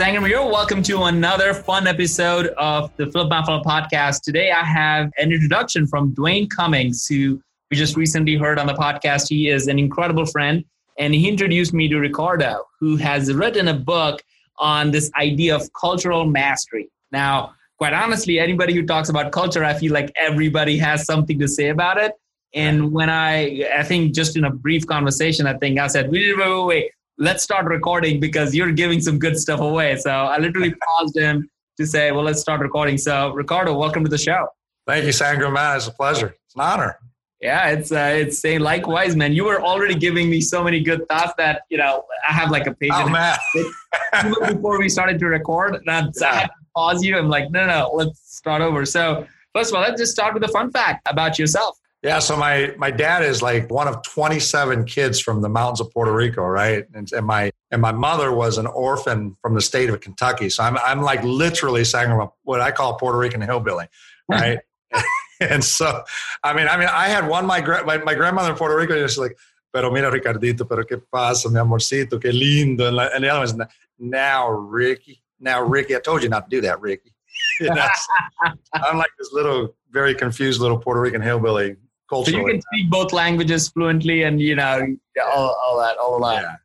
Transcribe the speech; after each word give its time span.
Sangram 0.00 0.26
here. 0.26 0.40
Welcome 0.40 0.82
to 0.84 1.02
another 1.02 1.52
fun 1.52 1.86
episode 1.86 2.46
of 2.56 2.90
the 2.96 3.10
Flip 3.10 3.28
My 3.28 3.44
Funnel 3.44 3.62
podcast. 3.62 4.22
Today 4.22 4.50
I 4.50 4.64
have 4.64 5.10
an 5.18 5.30
introduction 5.30 5.86
from 5.86 6.14
Dwayne 6.14 6.48
Cummings, 6.48 7.06
who 7.06 7.38
we 7.70 7.76
just 7.76 7.98
recently 7.98 8.36
heard 8.36 8.58
on 8.58 8.66
the 8.66 8.72
podcast. 8.72 9.28
He 9.28 9.50
is 9.50 9.66
an 9.66 9.78
incredible 9.78 10.24
friend, 10.24 10.64
and 10.98 11.12
he 11.12 11.28
introduced 11.28 11.74
me 11.74 11.86
to 11.88 11.98
Ricardo, 11.98 12.64
who 12.80 12.96
has 12.96 13.30
written 13.34 13.68
a 13.68 13.74
book 13.74 14.22
on 14.56 14.90
this 14.90 15.10
idea 15.20 15.54
of 15.54 15.70
cultural 15.78 16.24
mastery. 16.24 16.88
Now, 17.12 17.52
quite 17.76 17.92
honestly, 17.92 18.38
anybody 18.40 18.72
who 18.72 18.86
talks 18.86 19.10
about 19.10 19.32
culture, 19.32 19.64
I 19.64 19.74
feel 19.74 19.92
like 19.92 20.10
everybody 20.18 20.78
has 20.78 21.04
something 21.04 21.38
to 21.38 21.46
say 21.46 21.68
about 21.68 21.98
it. 21.98 22.12
And 22.54 22.90
when 22.90 23.10
I, 23.10 23.68
I 23.76 23.82
think 23.82 24.14
just 24.14 24.34
in 24.34 24.44
a 24.44 24.50
brief 24.50 24.86
conversation, 24.86 25.46
I 25.46 25.58
think 25.58 25.78
I 25.78 25.88
said, 25.88 26.10
wait, 26.10 26.38
wait, 26.38 26.48
wait, 26.48 26.64
wait 26.64 26.90
let's 27.20 27.44
start 27.44 27.66
recording 27.66 28.18
because 28.18 28.54
you're 28.54 28.72
giving 28.72 29.00
some 29.00 29.18
good 29.18 29.38
stuff 29.38 29.60
away. 29.60 29.94
So 29.96 30.10
I 30.10 30.38
literally 30.38 30.74
paused 30.98 31.16
him 31.16 31.48
to 31.76 31.86
say, 31.86 32.10
well, 32.12 32.24
let's 32.24 32.40
start 32.40 32.60
recording. 32.60 32.96
So 32.98 33.32
Ricardo, 33.32 33.78
welcome 33.78 34.02
to 34.04 34.10
the 34.10 34.18
show. 34.18 34.48
Thank 34.86 35.04
you, 35.04 35.12
Sangram, 35.12 35.52
man. 35.52 35.76
It's 35.76 35.86
a 35.86 35.92
pleasure. 35.92 36.34
It's 36.46 36.54
an 36.56 36.62
honor. 36.62 36.98
Yeah, 37.40 37.68
it's 37.68 37.90
uh, 37.90 38.12
it's 38.14 38.38
saying 38.38 38.60
likewise, 38.60 39.16
man. 39.16 39.32
You 39.32 39.44
were 39.44 39.62
already 39.62 39.94
giving 39.94 40.28
me 40.28 40.42
so 40.42 40.62
many 40.62 40.80
good 40.80 41.08
thoughts 41.08 41.32
that 41.38 41.62
you 41.70 41.78
know 41.78 42.04
I 42.28 42.34
have 42.34 42.50
like 42.50 42.66
a 42.66 42.74
page. 42.74 42.90
Oh 42.92 43.08
man! 43.08 43.38
before 44.46 44.78
we 44.78 44.90
started 44.90 45.18
to 45.20 45.26
record, 45.26 45.76
and 45.76 45.88
I, 45.88 46.00
yeah. 46.00 46.26
I 46.28 46.34
had 46.34 46.46
to 46.48 46.52
pause 46.76 47.02
you. 47.02 47.16
I'm 47.16 47.30
like, 47.30 47.50
no, 47.50 47.64
no, 47.64 47.78
no, 47.80 47.90
let's 47.94 48.36
start 48.36 48.60
over. 48.60 48.84
So 48.84 49.26
first 49.54 49.70
of 49.70 49.76
all, 49.76 49.80
let's 49.80 49.98
just 49.98 50.12
start 50.12 50.34
with 50.34 50.42
a 50.42 50.48
fun 50.48 50.70
fact 50.70 51.08
about 51.08 51.38
yourself. 51.38 51.79
Yeah, 52.02 52.18
so 52.18 52.34
my 52.34 52.74
my 52.78 52.90
dad 52.90 53.24
is 53.24 53.42
like 53.42 53.70
one 53.70 53.86
of 53.86 54.02
27 54.02 54.84
kids 54.84 55.20
from 55.20 55.42
the 55.42 55.50
mountains 55.50 55.82
of 55.82 55.92
Puerto 55.92 56.14
Rico, 56.14 56.42
right? 56.42 56.86
And, 56.94 57.12
and 57.12 57.26
my 57.26 57.50
and 57.70 57.82
my 57.82 57.92
mother 57.92 58.32
was 58.32 58.56
an 58.56 58.66
orphan 58.66 59.36
from 59.42 59.54
the 59.54 59.60
state 59.60 59.90
of 59.90 60.00
Kentucky. 60.00 60.48
So 60.48 60.62
I'm 60.62 60.78
I'm 60.78 61.02
like 61.02 61.22
literally 61.24 61.84
saying 61.84 62.10
what 62.42 62.60
I 62.62 62.70
call 62.70 62.94
Puerto 62.94 63.18
Rican 63.18 63.42
hillbilly, 63.42 63.86
right? 64.30 64.60
and 65.40 65.62
so, 65.62 66.02
I 66.42 66.54
mean, 66.54 66.68
I 66.68 66.78
mean, 66.78 66.88
I 66.90 67.08
had 67.08 67.28
one 67.28 67.44
my 67.44 67.60
my, 67.84 67.98
my 67.98 68.14
grandmother 68.14 68.50
in 68.50 68.56
Puerto 68.56 68.76
Rico. 68.76 69.06
She's 69.06 69.18
like, 69.18 69.36
"Pero 69.70 69.90
mira, 69.90 70.10
Ricardito, 70.10 70.66
pero 70.66 70.84
qué 70.84 71.02
pasa, 71.12 71.50
mi 71.50 71.60
amorcito, 71.60 72.18
qué 72.18 72.32
lindo." 72.32 72.88
And, 72.88 72.98
and 72.98 73.24
the 73.24 73.28
other 73.28 73.40
one's 73.40 73.54
now, 73.98 74.48
Ricky, 74.48 75.22
now, 75.38 75.62
Ricky. 75.62 75.94
I 75.94 76.00
told 76.00 76.22
you 76.22 76.30
not 76.30 76.48
to 76.48 76.56
do 76.56 76.62
that, 76.62 76.80
Ricky. 76.80 77.12
I'm 77.60 78.96
like 78.96 79.10
this 79.18 79.32
little, 79.32 79.74
very 79.90 80.14
confused 80.14 80.62
little 80.62 80.78
Puerto 80.78 81.00
Rican 81.00 81.20
hillbilly 81.20 81.76
culturally. 82.10 82.42
So 82.42 82.46
you 82.46 82.52
can 82.52 82.62
speak 82.62 82.90
both 82.90 83.12
languages 83.12 83.68
fluently 83.68 84.24
and, 84.24 84.40
you 84.40 84.56
know, 84.56 84.96
all, 85.24 85.58
all 85.64 85.78
that, 85.78 85.96
all 85.96 86.20
that. 86.20 86.42
Yeah. 86.42 86.56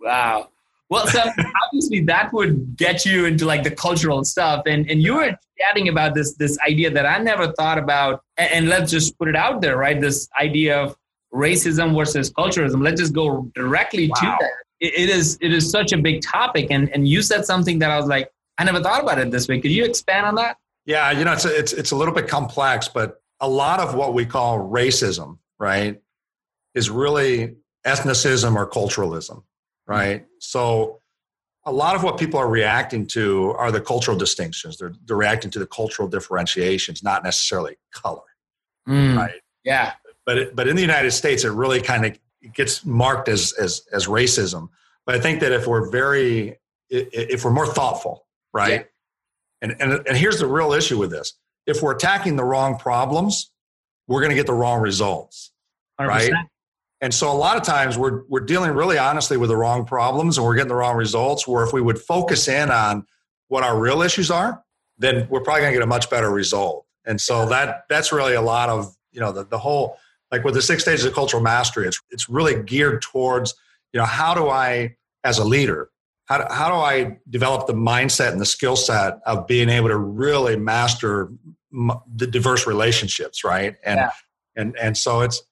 Wow. 0.00 0.48
Well, 0.88 1.06
so 1.06 1.20
obviously 1.64 2.00
that 2.00 2.32
would 2.32 2.76
get 2.76 3.04
you 3.04 3.26
into 3.26 3.44
like 3.44 3.64
the 3.64 3.70
cultural 3.70 4.24
stuff. 4.24 4.62
And, 4.66 4.90
and 4.90 5.02
you 5.02 5.16
were 5.16 5.36
chatting 5.58 5.88
about 5.88 6.14
this, 6.14 6.34
this 6.34 6.58
idea 6.66 6.90
that 6.90 7.04
I 7.04 7.18
never 7.18 7.52
thought 7.52 7.78
about. 7.78 8.22
And, 8.38 8.52
and 8.52 8.68
let's 8.68 8.90
just 8.90 9.18
put 9.18 9.28
it 9.28 9.36
out 9.36 9.60
there, 9.60 9.76
right? 9.76 10.00
This 10.00 10.28
idea 10.40 10.80
of 10.80 10.96
racism 11.34 11.96
versus 11.96 12.30
culturalism. 12.30 12.82
Let's 12.82 13.00
just 13.00 13.12
go 13.12 13.50
directly 13.54 14.08
wow. 14.08 14.20
to 14.20 14.36
that. 14.40 14.52
It, 14.80 14.94
it 14.94 15.08
is, 15.10 15.36
it 15.40 15.52
is 15.52 15.70
such 15.70 15.92
a 15.92 15.98
big 15.98 16.22
topic. 16.22 16.68
And, 16.70 16.88
and 16.90 17.08
you 17.08 17.22
said 17.22 17.44
something 17.44 17.78
that 17.80 17.90
I 17.90 17.98
was 17.98 18.06
like, 18.06 18.30
I 18.58 18.64
never 18.64 18.82
thought 18.82 19.02
about 19.02 19.18
it 19.18 19.30
this 19.30 19.48
way. 19.48 19.60
Could 19.60 19.72
you 19.72 19.84
expand 19.84 20.26
on 20.26 20.36
that? 20.36 20.56
Yeah, 20.84 21.10
you 21.12 21.24
know, 21.24 21.32
it's 21.32 21.44
a, 21.44 21.56
it's 21.56 21.72
it's 21.72 21.90
a 21.92 21.96
little 21.96 22.12
bit 22.12 22.28
complex, 22.28 22.88
but 22.88 23.21
a 23.42 23.48
lot 23.48 23.80
of 23.80 23.94
what 23.94 24.14
we 24.14 24.24
call 24.24 24.58
racism, 24.58 25.38
right, 25.58 26.00
is 26.74 26.88
really 26.88 27.56
ethnicism 27.84 28.56
or 28.56 28.70
culturalism, 28.70 29.42
right? 29.86 30.24
So 30.38 31.00
a 31.66 31.72
lot 31.72 31.94
of 31.94 32.02
what 32.02 32.18
people 32.18 32.38
are 32.40 32.48
reacting 32.48 33.06
to 33.08 33.50
are 33.58 33.70
the 33.70 33.80
cultural 33.80 34.16
distinctions. 34.16 34.78
They're, 34.78 34.94
they're 35.04 35.16
reacting 35.16 35.50
to 35.50 35.58
the 35.58 35.66
cultural 35.66 36.08
differentiations, 36.08 37.02
not 37.02 37.24
necessarily 37.24 37.76
color, 37.92 38.22
mm, 38.88 39.16
right? 39.16 39.40
Yeah. 39.64 39.92
But 40.24 40.38
it, 40.38 40.56
but 40.56 40.68
in 40.68 40.76
the 40.76 40.82
United 40.82 41.10
States, 41.10 41.44
it 41.44 41.50
really 41.50 41.80
kind 41.80 42.06
of 42.06 42.18
gets 42.54 42.86
marked 42.86 43.28
as 43.28 43.52
as 43.54 43.82
as 43.92 44.06
racism. 44.06 44.68
But 45.04 45.16
I 45.16 45.20
think 45.20 45.40
that 45.40 45.50
if 45.50 45.66
we're 45.66 45.90
very 45.90 46.58
if 46.90 47.44
we're 47.44 47.50
more 47.50 47.66
thoughtful, 47.66 48.26
right? 48.52 48.70
Yeah. 48.70 48.82
And, 49.62 49.76
and 49.80 50.06
and 50.06 50.16
here's 50.16 50.38
the 50.38 50.46
real 50.46 50.72
issue 50.72 50.96
with 50.96 51.10
this: 51.10 51.34
if 51.66 51.82
we're 51.82 51.94
attacking 51.94 52.36
the 52.36 52.44
wrong 52.44 52.78
problems, 52.78 53.50
we're 54.08 54.20
going 54.20 54.30
to 54.30 54.36
get 54.36 54.46
the 54.46 54.52
wrong 54.52 54.80
results, 54.80 55.52
100%. 56.00 56.06
right? 56.08 56.32
And 57.00 57.12
so 57.12 57.30
a 57.32 57.34
lot 57.34 57.56
of 57.56 57.64
times 57.64 57.98
we're 57.98 58.22
we're 58.28 58.40
dealing 58.40 58.70
really 58.70 58.96
honestly 58.96 59.36
with 59.36 59.50
the 59.50 59.56
wrong 59.56 59.84
problems 59.84 60.38
and 60.38 60.46
we're 60.46 60.54
getting 60.54 60.68
the 60.68 60.76
wrong 60.76 60.96
results. 60.96 61.48
Where 61.48 61.64
if 61.64 61.72
we 61.72 61.80
would 61.80 61.98
focus 61.98 62.46
in 62.46 62.70
on 62.70 63.06
what 63.48 63.64
our 63.64 63.78
real 63.78 64.02
issues 64.02 64.30
are, 64.30 64.62
then 64.98 65.26
we're 65.28 65.40
probably 65.40 65.62
going 65.62 65.72
to 65.72 65.78
get 65.78 65.82
a 65.82 65.86
much 65.86 66.08
better 66.08 66.30
result. 66.30 66.86
And 67.04 67.20
so 67.20 67.48
that 67.48 67.86
that's 67.88 68.12
really 68.12 68.34
a 68.34 68.40
lot 68.40 68.68
of 68.68 68.94
you 69.10 69.20
know 69.20 69.32
the, 69.32 69.44
the 69.44 69.58
whole 69.58 69.98
like 70.30 70.44
with 70.44 70.54
the 70.54 70.62
six 70.62 70.84
stages 70.84 71.04
of 71.04 71.12
cultural 71.12 71.42
mastery. 71.42 71.88
It's 71.88 72.00
it's 72.10 72.28
really 72.28 72.62
geared 72.62 73.02
towards 73.02 73.54
you 73.92 73.98
know 73.98 74.06
how 74.06 74.32
do 74.32 74.48
I 74.48 74.96
as 75.24 75.38
a 75.38 75.44
leader 75.44 75.90
how 76.26 76.38
do, 76.38 76.44
how 76.54 76.68
do 76.68 76.74
I 76.74 77.18
develop 77.28 77.66
the 77.66 77.74
mindset 77.74 78.32
and 78.32 78.40
the 78.40 78.46
skill 78.46 78.76
set 78.76 79.18
of 79.26 79.46
being 79.46 79.68
able 79.68 79.88
to 79.88 79.96
really 79.96 80.56
master 80.56 81.30
m- 81.72 81.92
the 82.14 82.26
diverse 82.26 82.66
relationships, 82.66 83.44
right? 83.44 83.76
And 83.84 83.98
yeah. 83.98 84.10
and 84.56 84.76
and 84.78 84.96
so 84.96 85.20
it's 85.22 85.42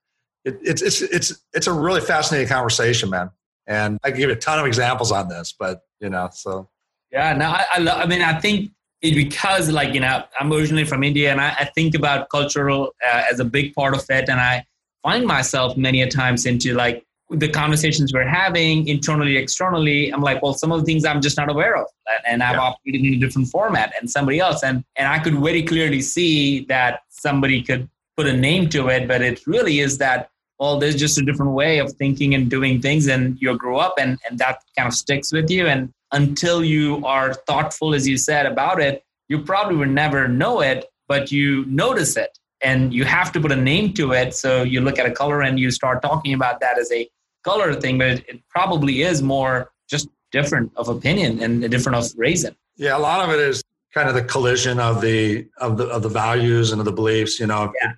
it, 0.45 0.59
it's 0.63 0.83
it's 0.83 1.03
it's 1.03 1.45
it's 1.53 1.67
a 1.67 1.73
really 1.73 2.01
fascinating 2.01 2.49
conversation, 2.49 3.11
man. 3.11 3.31
And 3.67 3.99
I 4.03 4.11
can 4.11 4.19
give 4.19 4.31
you 4.31 4.37
a 4.37 4.39
ton 4.39 4.59
of 4.59 4.67
examples 4.67 5.13
on 5.13 5.29
this, 5.29 5.55
but 5.59 5.83
you 6.01 6.09
know, 6.09 6.29
so 6.33 6.69
yeah. 7.13 7.33
No, 7.35 7.47
I 7.47 7.65
I, 7.75 7.79
lo- 7.81 7.97
I 7.97 8.07
mean, 8.07 8.23
I 8.23 8.39
think 8.41 8.71
it 9.03 9.15
because 9.15 9.71
like 9.71 9.93
you 9.95 10.01
know, 10.01 10.25
I'm 10.39 10.53
originally 10.53 10.85
from 10.85 11.03
India, 11.03 11.31
and 11.31 11.41
I, 11.41 11.55
I 11.59 11.65
think 11.75 11.95
about 11.95 12.29
cultural 12.31 12.93
uh, 13.07 13.23
as 13.31 13.41
a 13.41 13.45
big 13.45 13.75
part 13.75 13.95
of 13.95 14.05
it, 14.09 14.29
and 14.29 14.41
I 14.41 14.65
find 15.03 15.27
myself 15.27 15.77
many 15.77 16.03
a 16.03 16.09
times 16.09 16.47
into 16.47 16.75
like 16.75 17.05
the 17.31 17.49
conversations 17.49 18.13
we're 18.13 18.27
having 18.27 18.89
internally, 18.89 19.37
externally, 19.37 20.13
I'm 20.13 20.21
like, 20.21 20.43
well, 20.43 20.53
some 20.53 20.73
of 20.73 20.81
the 20.81 20.85
things 20.85 21.05
I'm 21.05 21.21
just 21.21 21.37
not 21.37 21.49
aware 21.49 21.77
of, 21.77 21.87
and 22.27 22.43
I've 22.43 22.57
yeah. 22.57 22.61
operated 22.61 23.07
in 23.07 23.15
a 23.15 23.17
different 23.19 23.49
format, 23.49 23.93
and 24.01 24.11
somebody 24.11 24.41
else, 24.41 24.63
and 24.65 24.85
and 24.97 25.09
I 25.09 25.19
could 25.21 25.35
very 25.35 25.63
clearly 25.63 26.01
see 26.01 26.65
that 26.67 27.03
somebody 27.09 27.63
could 27.63 27.89
put 28.17 28.27
a 28.27 28.37
name 28.37 28.69
to 28.71 28.89
it, 28.89 29.07
but 29.07 29.23
it 29.23 29.47
really 29.47 29.81
is 29.81 29.99
that 29.99 30.31
well, 30.59 30.79
there's 30.79 30.97
just 30.97 31.17
a 31.17 31.23
different 31.23 31.53
way 31.53 31.79
of 31.79 31.91
thinking 31.95 32.35
and 32.35 32.51
doing 32.51 32.83
things, 32.83 33.07
and 33.07 33.41
you 33.41 33.57
grow 33.57 33.79
up, 33.79 33.95
and 33.99 34.19
and 34.29 34.39
that 34.39 34.63
kind 34.77 34.89
of 34.89 34.95
sticks 34.95 35.33
with 35.33 35.51
you, 35.51 35.67
and 35.67 35.93
until 36.13 36.65
you 36.65 37.05
are 37.07 37.35
thoughtful, 37.35 37.95
as 37.95 38.09
you 38.09 38.17
said 38.17 38.47
about 38.47 38.81
it, 38.81 39.05
you 39.29 39.41
probably 39.41 39.77
will 39.77 39.87
never 39.87 40.27
know 40.27 40.61
it, 40.61 40.87
but 41.07 41.31
you 41.31 41.65
notice 41.67 42.17
it 42.17 42.37
and 42.63 42.93
you 42.93 43.05
have 43.05 43.33
to 43.33 43.41
put 43.41 43.53
a 43.53 43.57
name 43.57 43.93
to 43.95 44.13
it. 44.13 44.35
So 44.35 44.63
you 44.63 44.81
look 44.81 44.99
at 44.99 45.07
a 45.07 45.11
color 45.11 45.43
and 45.43 45.59
you 45.59 45.71
start 45.71 46.03
talking 46.03 46.35
about 46.35 46.61
that 46.61 46.79
as 46.79 46.91
a 46.93 47.09
color 47.43 47.75
thing, 47.75 47.99
but 47.99 48.09
it, 48.09 48.25
it 48.29 48.49
probably 48.49 49.03
is 49.03 49.23
more 49.23 49.71
just 49.89 50.09
different 50.33 50.73
of 50.77 50.89
opinion 50.89 51.43
and 51.43 51.69
different 51.71 51.97
of 51.97 52.07
reason. 52.17 52.55
Yeah, 52.77 52.97
a 52.97 52.99
lot 52.99 53.27
of 53.27 53.35
it 53.35 53.41
is 53.41 53.63
kind 53.93 54.09
of 54.09 54.15
the 54.15 54.23
collision 54.23 54.79
of 54.79 55.01
the 55.01 55.49
of 55.59 55.77
the 55.77 55.87
of 55.87 56.03
the 56.03 56.09
values 56.09 56.73
and 56.73 56.81
of 56.81 56.85
the 56.85 56.93
beliefs. 56.93 57.41
You 57.41 57.47
know, 57.47 57.73
yeah. 57.83 57.93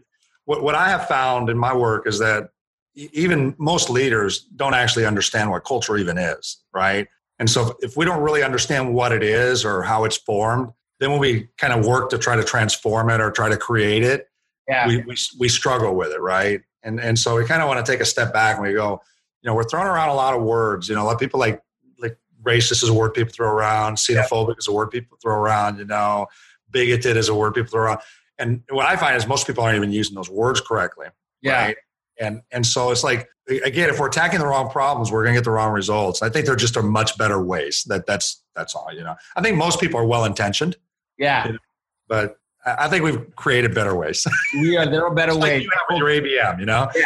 what 0.44 0.62
what 0.62 0.74
I 0.74 0.88
have 0.88 1.06
found 1.06 1.50
in 1.50 1.58
my 1.58 1.74
work 1.74 2.06
is 2.06 2.18
that 2.18 2.50
even 2.94 3.54
most 3.58 3.88
leaders 3.90 4.40
don't 4.56 4.74
actually 4.74 5.06
understand 5.06 5.50
what 5.50 5.64
culture 5.64 5.96
even 5.96 6.18
is, 6.18 6.58
right? 6.74 7.08
And 7.38 7.48
so 7.48 7.76
if 7.80 7.96
we 7.96 8.04
don't 8.04 8.22
really 8.22 8.42
understand 8.42 8.94
what 8.94 9.12
it 9.12 9.22
is 9.22 9.64
or 9.64 9.82
how 9.82 10.04
it's 10.04 10.16
formed, 10.16 10.70
then 11.00 11.10
when 11.10 11.18
we 11.18 11.48
kind 11.58 11.72
of 11.72 11.86
work 11.86 12.10
to 12.10 12.18
try 12.18 12.36
to 12.36 12.44
transform 12.44 13.10
it 13.10 13.20
or 13.20 13.30
try 13.30 13.48
to 13.48 13.56
create 13.56 14.04
it, 14.04 14.28
yeah. 14.68 14.86
we, 14.86 14.98
we, 14.98 15.16
we 15.38 15.48
struggle 15.48 15.94
with 15.94 16.12
it, 16.12 16.20
right? 16.20 16.60
And 16.82 17.00
and 17.00 17.18
so 17.18 17.36
we 17.36 17.44
kind 17.44 17.62
of 17.62 17.68
want 17.68 17.84
to 17.84 17.92
take 17.92 18.00
a 18.00 18.04
step 18.04 18.32
back 18.32 18.56
and 18.56 18.66
we 18.66 18.74
go, 18.74 19.00
you 19.42 19.50
know, 19.50 19.54
we're 19.54 19.64
throwing 19.64 19.88
around 19.88 20.08
a 20.08 20.14
lot 20.14 20.34
of 20.34 20.42
words. 20.42 20.88
You 20.88 20.94
know, 20.94 21.02
a 21.02 21.04
lot 21.04 21.14
of 21.14 21.20
people 21.20 21.40
like 21.40 21.60
like 21.98 22.16
racist 22.42 22.82
is 22.82 22.88
a 22.88 22.94
word 22.94 23.14
people 23.14 23.32
throw 23.32 23.48
around, 23.48 23.96
xenophobic 23.96 24.48
yeah. 24.48 24.54
is 24.58 24.68
a 24.68 24.72
word 24.72 24.90
people 24.90 25.18
throw 25.20 25.34
around. 25.34 25.78
You 25.78 25.84
know, 25.84 26.26
bigoted 26.70 27.16
is 27.16 27.28
a 27.28 27.34
word 27.34 27.54
people 27.54 27.70
throw 27.70 27.82
around. 27.82 28.00
And 28.38 28.62
what 28.70 28.86
I 28.86 28.96
find 28.96 29.16
is 29.16 29.26
most 29.26 29.46
people 29.46 29.62
aren't 29.62 29.76
even 29.76 29.92
using 29.92 30.14
those 30.14 30.30
words 30.30 30.60
correctly. 30.60 31.08
Yeah. 31.42 31.66
Right? 31.66 31.76
And 32.20 32.42
and 32.50 32.64
so 32.64 32.90
it's 32.90 33.04
like 33.04 33.28
again, 33.48 33.90
if 33.90 33.98
we're 33.98 34.08
attacking 34.08 34.38
the 34.38 34.46
wrong 34.46 34.70
problems, 34.70 35.10
we're 35.10 35.24
going 35.24 35.34
to 35.34 35.40
get 35.40 35.44
the 35.44 35.50
wrong 35.50 35.72
results. 35.72 36.22
I 36.22 36.28
think 36.28 36.46
there 36.46 36.56
just 36.56 36.76
are 36.76 36.82
much 36.82 37.18
better 37.18 37.42
ways. 37.42 37.84
That 37.84 38.06
that's 38.06 38.42
that's 38.54 38.74
all. 38.74 38.88
You 38.92 39.02
know, 39.02 39.16
I 39.36 39.42
think 39.42 39.56
most 39.56 39.80
people 39.80 39.98
are 39.98 40.06
well 40.06 40.24
intentioned. 40.24 40.76
Yeah. 41.18 41.46
You 41.46 41.52
know? 41.52 41.58
But 42.08 42.38
I 42.64 42.88
think 42.88 43.02
we've 43.04 43.34
created 43.36 43.74
better 43.74 43.94
ways. 43.96 44.26
Yeah, 44.54 44.84
there 44.84 45.04
are 45.04 45.14
better 45.14 45.36
ways. 45.36 45.40
Like 45.40 45.62
you 45.62 45.70
have 45.72 45.82
with 45.90 45.98
your 45.98 46.08
ABM, 46.08 46.60
you 46.60 46.66
know? 46.66 46.88
Yeah. 46.94 47.02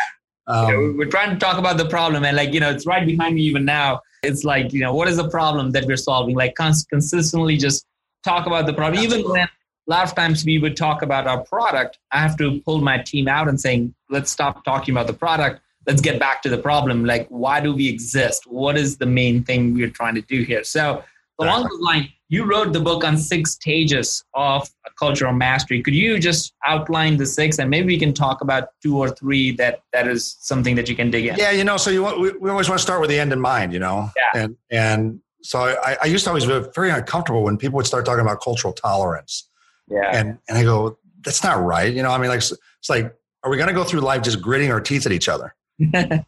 Um, 0.49 0.69
you 0.69 0.73
know, 0.73 0.95
we're 0.97 1.11
trying 1.11 1.31
to 1.31 1.39
talk 1.39 1.59
about 1.59 1.77
the 1.77 1.89
problem, 1.89 2.25
and 2.25 2.37
like 2.37 2.53
you 2.53 2.61
know, 2.61 2.71
it's 2.71 2.87
right 2.87 3.07
behind 3.07 3.35
me 3.35 3.43
even 3.43 3.65
now. 3.65 4.01
It's 4.23 4.45
like 4.45 4.73
you 4.73 4.81
know, 4.81 4.95
what 4.95 5.09
is 5.09 5.17
the 5.17 5.29
problem 5.29 5.73
that 5.73 5.85
we're 5.87 5.97
solving? 5.97 6.37
Like 6.37 6.55
cons- 6.55 6.85
consistently 6.85 7.57
just 7.57 7.87
talk 8.25 8.47
about 8.47 8.67
the 8.67 8.73
problem. 8.73 9.03
Even 9.03 9.23
when 9.29 9.49
a 9.89 9.91
lot 9.91 10.05
of 10.05 10.15
times 10.15 10.45
we 10.45 10.59
would 10.59 10.77
talk 10.77 11.03
about 11.03 11.27
our 11.27 11.45
product, 11.45 11.99
I 12.13 12.19
have 12.19 12.37
to 12.39 12.61
pull 12.63 12.81
my 12.81 12.99
team 12.99 13.29
out 13.29 13.49
and 13.49 13.61
saying, 13.61 13.95
let's 14.11 14.31
stop 14.31 14.65
talking 14.65 14.93
about 14.93 15.07
the 15.07 15.13
product. 15.13 15.61
Let's 15.87 16.01
get 16.01 16.19
back 16.19 16.43
to 16.43 16.49
the 16.49 16.59
problem. 16.59 17.05
Like, 17.05 17.29
why 17.29 17.61
do 17.61 17.73
we 17.73 17.89
exist? 17.89 18.45
What 18.47 18.77
is 18.77 18.97
the 18.97 19.07
main 19.07 19.45
thing 19.45 19.75
we're 19.75 19.91
trying 19.91 20.17
to 20.17 20.23
do 20.23 20.43
here? 20.43 20.65
So 20.65 21.05
along 21.39 21.63
the 21.63 21.79
lines, 21.81 22.09
you 22.29 22.45
wrote 22.45 22.73
the 22.73 22.81
book 22.81 23.05
on 23.05 23.17
six 23.17 23.53
stages 23.53 24.25
of 24.35 24.69
cultural 24.99 25.33
mastery. 25.33 25.83
Could 25.83 25.95
you 25.95 26.19
just 26.19 26.53
outline 26.67 27.17
the 27.17 27.27
six, 27.27 27.59
and 27.59 27.71
maybe 27.71 27.89
we 27.89 27.99
can 27.99 28.13
talk 28.13 28.41
about 28.41 28.69
two 28.83 28.99
or 28.99 29.11
three 29.11 29.53
that 29.53 29.83
that 29.93 30.09
is 30.09 30.37
something 30.41 30.75
that 30.77 30.89
you 30.89 30.97
can 30.97 31.11
dig 31.11 31.27
in. 31.27 31.37
Yeah, 31.37 31.53
you 31.53 31.65
know, 31.65 31.77
so 31.77 31.91
you 31.91 32.03
want, 32.03 32.21
we, 32.21 32.33
we 32.33 32.51
always 32.51 32.69
want 32.69 32.79
to 32.79 32.83
start 32.83 33.01
with 33.01 33.11
the 33.11 33.19
end 33.19 33.33
in 33.33 33.41
mind, 33.41 33.73
you 33.73 33.79
know, 33.79 34.11
yeah. 34.17 34.43
and 34.43 34.57
and 34.71 35.21
so 35.43 35.61
I, 35.61 35.97
I 36.03 36.07
used 36.07 36.25
to 36.25 36.31
always 36.31 36.47
be 36.47 36.61
very 36.75 36.91
uncomfortable 36.91 37.45
when 37.45 37.57
people 37.57 37.77
would 37.77 37.87
start 37.87 38.05
talking 38.05 38.23
about 38.23 38.43
cultural 38.43 38.73
tolerance. 38.73 39.49
Yeah, 39.89 40.11
and 40.13 40.39
and 40.49 40.59
I 40.59 40.65
go, 40.65 40.99
that's 41.25 41.45
not 41.45 41.63
right, 41.63 41.93
you 41.93 42.03
know. 42.03 42.11
I 42.11 42.19
mean, 42.19 42.29
like 42.29 42.39
it's 42.39 42.53
like, 42.89 43.15
are 43.45 43.51
we 43.51 43.57
going 43.57 43.69
to 43.69 43.75
go 43.75 43.85
through 43.85 44.01
life 44.01 44.23
just 44.23 44.43
gritting 44.43 44.73
our 44.73 44.81
teeth 44.81 45.07
at 45.07 45.13
each 45.13 45.29
other? 45.29 45.55
you 45.79 45.91
know? 45.93 46.25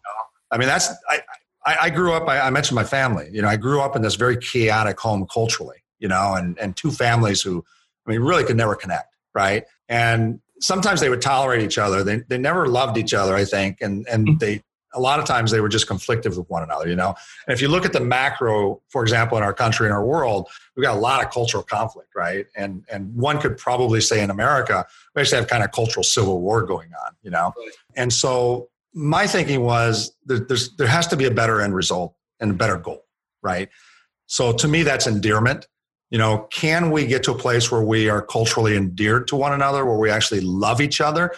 I 0.50 0.58
mean, 0.58 0.68
that's 0.68 0.88
I, 1.10 1.22
I, 1.66 1.76
I 1.82 1.90
grew 1.90 2.12
up. 2.12 2.28
I, 2.28 2.40
I, 2.40 2.50
mentioned 2.50 2.76
my 2.76 2.84
family. 2.84 3.28
You 3.32 3.42
know, 3.42 3.48
I 3.48 3.56
grew 3.56 3.80
up 3.80 3.96
in 3.96 4.02
this 4.02 4.14
very 4.14 4.36
chaotic 4.36 4.98
home 4.98 5.26
culturally. 5.32 5.76
You 5.98 6.08
know, 6.08 6.34
and 6.34 6.58
and 6.58 6.76
two 6.76 6.90
families 6.90 7.42
who, 7.42 7.64
I 8.06 8.10
mean, 8.10 8.20
really 8.20 8.44
could 8.44 8.56
never 8.56 8.74
connect, 8.74 9.16
right? 9.34 9.64
And 9.88 10.40
sometimes 10.60 11.00
they 11.00 11.08
would 11.08 11.22
tolerate 11.22 11.62
each 11.62 11.78
other. 11.78 12.02
They 12.04 12.20
they 12.28 12.38
never 12.38 12.66
loved 12.66 12.96
each 12.96 13.14
other, 13.14 13.34
I 13.34 13.44
think, 13.44 13.80
and 13.80 14.06
and 14.08 14.28
mm. 14.28 14.38
they 14.38 14.62
a 14.94 15.00
lot 15.00 15.18
of 15.18 15.26
times 15.26 15.50
they 15.50 15.60
were 15.60 15.68
just 15.68 15.86
conflictive 15.86 16.36
with 16.38 16.48
one 16.48 16.62
another. 16.62 16.88
You 16.88 16.96
know, 16.96 17.14
and 17.46 17.54
if 17.54 17.60
you 17.60 17.68
look 17.68 17.84
at 17.84 17.92
the 17.92 18.00
macro, 18.00 18.80
for 18.88 19.02
example, 19.02 19.36
in 19.36 19.44
our 19.44 19.52
country 19.52 19.86
in 19.86 19.92
our 19.92 20.04
world, 20.04 20.48
we've 20.76 20.84
got 20.84 20.96
a 20.96 21.00
lot 21.00 21.24
of 21.24 21.30
cultural 21.30 21.62
conflict, 21.62 22.10
right? 22.14 22.46
And 22.56 22.84
and 22.90 23.14
one 23.14 23.40
could 23.40 23.56
probably 23.56 24.00
say 24.00 24.22
in 24.22 24.30
America, 24.30 24.86
we 25.14 25.22
actually 25.22 25.38
have 25.38 25.48
kind 25.48 25.64
of 25.64 25.72
cultural 25.72 26.04
civil 26.04 26.40
war 26.40 26.62
going 26.62 26.90
on. 27.04 27.12
You 27.22 27.30
know, 27.30 27.52
and 27.96 28.12
so 28.12 28.68
my 28.94 29.26
thinking 29.26 29.62
was 29.62 30.12
there, 30.24 30.40
there's 30.40 30.74
there 30.76 30.88
has 30.88 31.06
to 31.08 31.16
be 31.16 31.26
a 31.26 31.30
better 31.30 31.60
end 31.60 31.74
result 31.74 32.14
and 32.40 32.50
a 32.50 32.54
better 32.54 32.76
goal, 32.76 33.04
right? 33.42 33.68
So 34.26 34.52
to 34.52 34.68
me, 34.68 34.82
that's 34.82 35.06
endearment. 35.06 35.66
You 36.10 36.18
know, 36.18 36.48
can 36.50 36.90
we 36.90 37.06
get 37.06 37.22
to 37.24 37.32
a 37.32 37.38
place 37.38 37.70
where 37.70 37.82
we 37.82 38.08
are 38.08 38.22
culturally 38.22 38.76
endeared 38.76 39.28
to 39.28 39.36
one 39.36 39.52
another, 39.52 39.84
where 39.84 39.98
we 39.98 40.10
actually 40.10 40.40
love 40.40 40.80
each 40.80 41.00
other? 41.00 41.34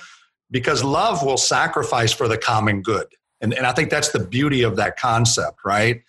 Because 0.51 0.85
love 0.85 1.25
will 1.25 1.37
sacrifice 1.37 2.13
for 2.13 2.29
the 2.29 2.39
common 2.39 2.83
good. 2.83 3.07
And, 3.41 3.53
and 3.55 3.67
I 3.67 3.73
think 3.73 3.91
that's 3.91 4.11
the 4.11 4.21
beauty 4.21 4.63
of 4.63 4.77
that 4.77 4.97
concept, 4.99 5.61
right? 5.65 6.03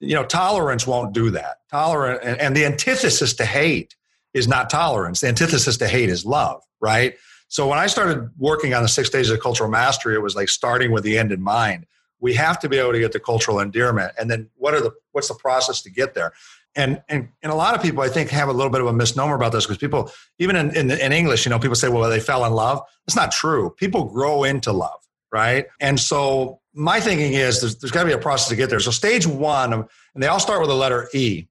You 0.00 0.14
know, 0.14 0.24
tolerance 0.24 0.86
won't 0.86 1.12
do 1.12 1.30
that. 1.30 1.58
tolerance 1.70 2.20
and, 2.22 2.40
and 2.40 2.56
the 2.56 2.64
antithesis 2.64 3.34
to 3.34 3.46
hate 3.46 3.96
is 4.32 4.46
not 4.46 4.68
tolerance. 4.68 5.20
The 5.20 5.28
antithesis 5.28 5.76
to 5.78 5.88
hate 5.88 6.10
is 6.10 6.26
love, 6.26 6.62
right? 6.80 7.16
So 7.48 7.68
when 7.68 7.78
I 7.78 7.86
started 7.86 8.30
working 8.36 8.74
on 8.74 8.82
the 8.82 8.88
six 8.88 9.08
stages 9.08 9.30
of 9.30 9.40
cultural 9.40 9.70
mastery, 9.70 10.14
it 10.14 10.22
was 10.22 10.34
like 10.34 10.48
starting 10.48 10.90
with 10.90 11.04
the 11.04 11.16
end 11.16 11.32
in 11.32 11.40
mind. 11.40 11.86
We 12.20 12.34
have 12.34 12.58
to 12.60 12.68
be 12.68 12.78
able 12.78 12.92
to 12.92 12.98
get 12.98 13.12
the 13.12 13.20
cultural 13.20 13.60
endearment, 13.60 14.12
and 14.18 14.30
then 14.30 14.50
what 14.56 14.74
are 14.74 14.80
the 14.80 14.92
what's 15.12 15.28
the 15.28 15.34
process 15.34 15.82
to 15.82 15.90
get 15.90 16.14
there? 16.14 16.32
And 16.76 17.02
and 17.08 17.28
and 17.42 17.52
a 17.52 17.54
lot 17.54 17.74
of 17.74 17.82
people 17.82 18.02
I 18.02 18.08
think 18.08 18.30
have 18.30 18.48
a 18.48 18.52
little 18.52 18.70
bit 18.70 18.80
of 18.80 18.86
a 18.88 18.92
misnomer 18.92 19.36
about 19.36 19.52
this 19.52 19.64
because 19.64 19.78
people 19.78 20.10
even 20.38 20.56
in, 20.56 20.74
in 20.76 20.90
in 20.90 21.12
English, 21.12 21.46
you 21.46 21.50
know, 21.50 21.58
people 21.58 21.76
say, 21.76 21.88
well, 21.88 22.08
they 22.10 22.20
fell 22.20 22.44
in 22.44 22.52
love. 22.52 22.80
It's 23.06 23.16
not 23.16 23.30
true. 23.30 23.70
People 23.76 24.04
grow 24.04 24.44
into 24.44 24.72
love, 24.72 25.00
right? 25.32 25.66
And 25.80 26.00
so 26.00 26.60
my 26.72 27.00
thinking 27.00 27.34
is 27.34 27.60
there's, 27.60 27.76
there's 27.76 27.92
got 27.92 28.00
to 28.00 28.08
be 28.08 28.12
a 28.12 28.18
process 28.18 28.48
to 28.48 28.56
get 28.56 28.70
there. 28.70 28.80
So 28.80 28.90
stage 28.90 29.26
one, 29.26 29.72
and 29.72 29.86
they 30.22 30.26
all 30.26 30.40
start 30.40 30.60
with 30.60 30.68
the 30.68 30.74
letter 30.74 31.08
E. 31.14 31.46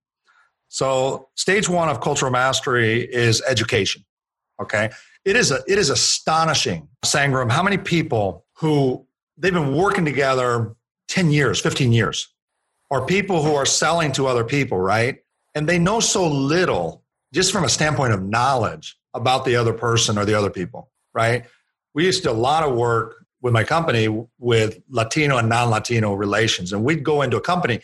So 0.68 1.30
stage 1.36 1.70
one 1.70 1.88
of 1.88 2.02
cultural 2.02 2.32
mastery 2.32 3.02
is 3.02 3.42
education. 3.48 4.04
Okay, 4.62 4.90
it 5.26 5.36
is 5.36 5.52
a, 5.52 5.64
it 5.68 5.78
is 5.78 5.90
astonishing, 5.90 6.90
Sangram, 7.06 7.52
how 7.52 7.64
many 7.64 7.78
people 7.78 8.46
who 8.58 9.06
they've 9.38 9.54
been 9.54 9.76
working 9.76 10.06
together 10.06 10.76
10 11.08 11.32
years, 11.32 11.60
15 11.60 11.92
years, 11.92 12.33
or 12.90 13.06
people 13.06 13.44
who 13.44 13.56
are 13.56 13.66
selling 13.66 14.12
to 14.14 14.28
other 14.28 14.44
people, 14.44 14.80
right? 14.80 15.20
And 15.56 15.68
they 15.68 15.80
know 15.80 16.00
so 16.00 16.28
little 16.28 17.04
just 17.34 17.52
from 17.52 17.64
a 17.64 17.70
standpoint 17.70 18.14
of 18.14 18.24
knowledge 18.24 18.98
about 19.14 19.46
the 19.46 19.56
other 19.56 19.74
person 19.74 20.18
or 20.18 20.26
the 20.26 20.36
other 20.36 20.50
people, 20.50 20.92
right? 21.14 21.46
We 21.94 22.06
used 22.06 22.24
to 22.24 22.30
do 22.30 22.36
a 22.36 22.38
lot 22.38 22.64
of 22.64 22.76
work 22.76 23.26
with 23.42 23.54
my 23.54 23.64
company 23.64 24.26
with 24.40 24.80
Latino 24.90 25.38
and 25.38 25.50
non-Latino 25.50 26.14
relations. 26.14 26.74
And 26.74 26.84
we'd 26.84 27.04
go 27.04 27.22
into 27.22 27.38
a 27.38 27.42
company, 27.42 27.82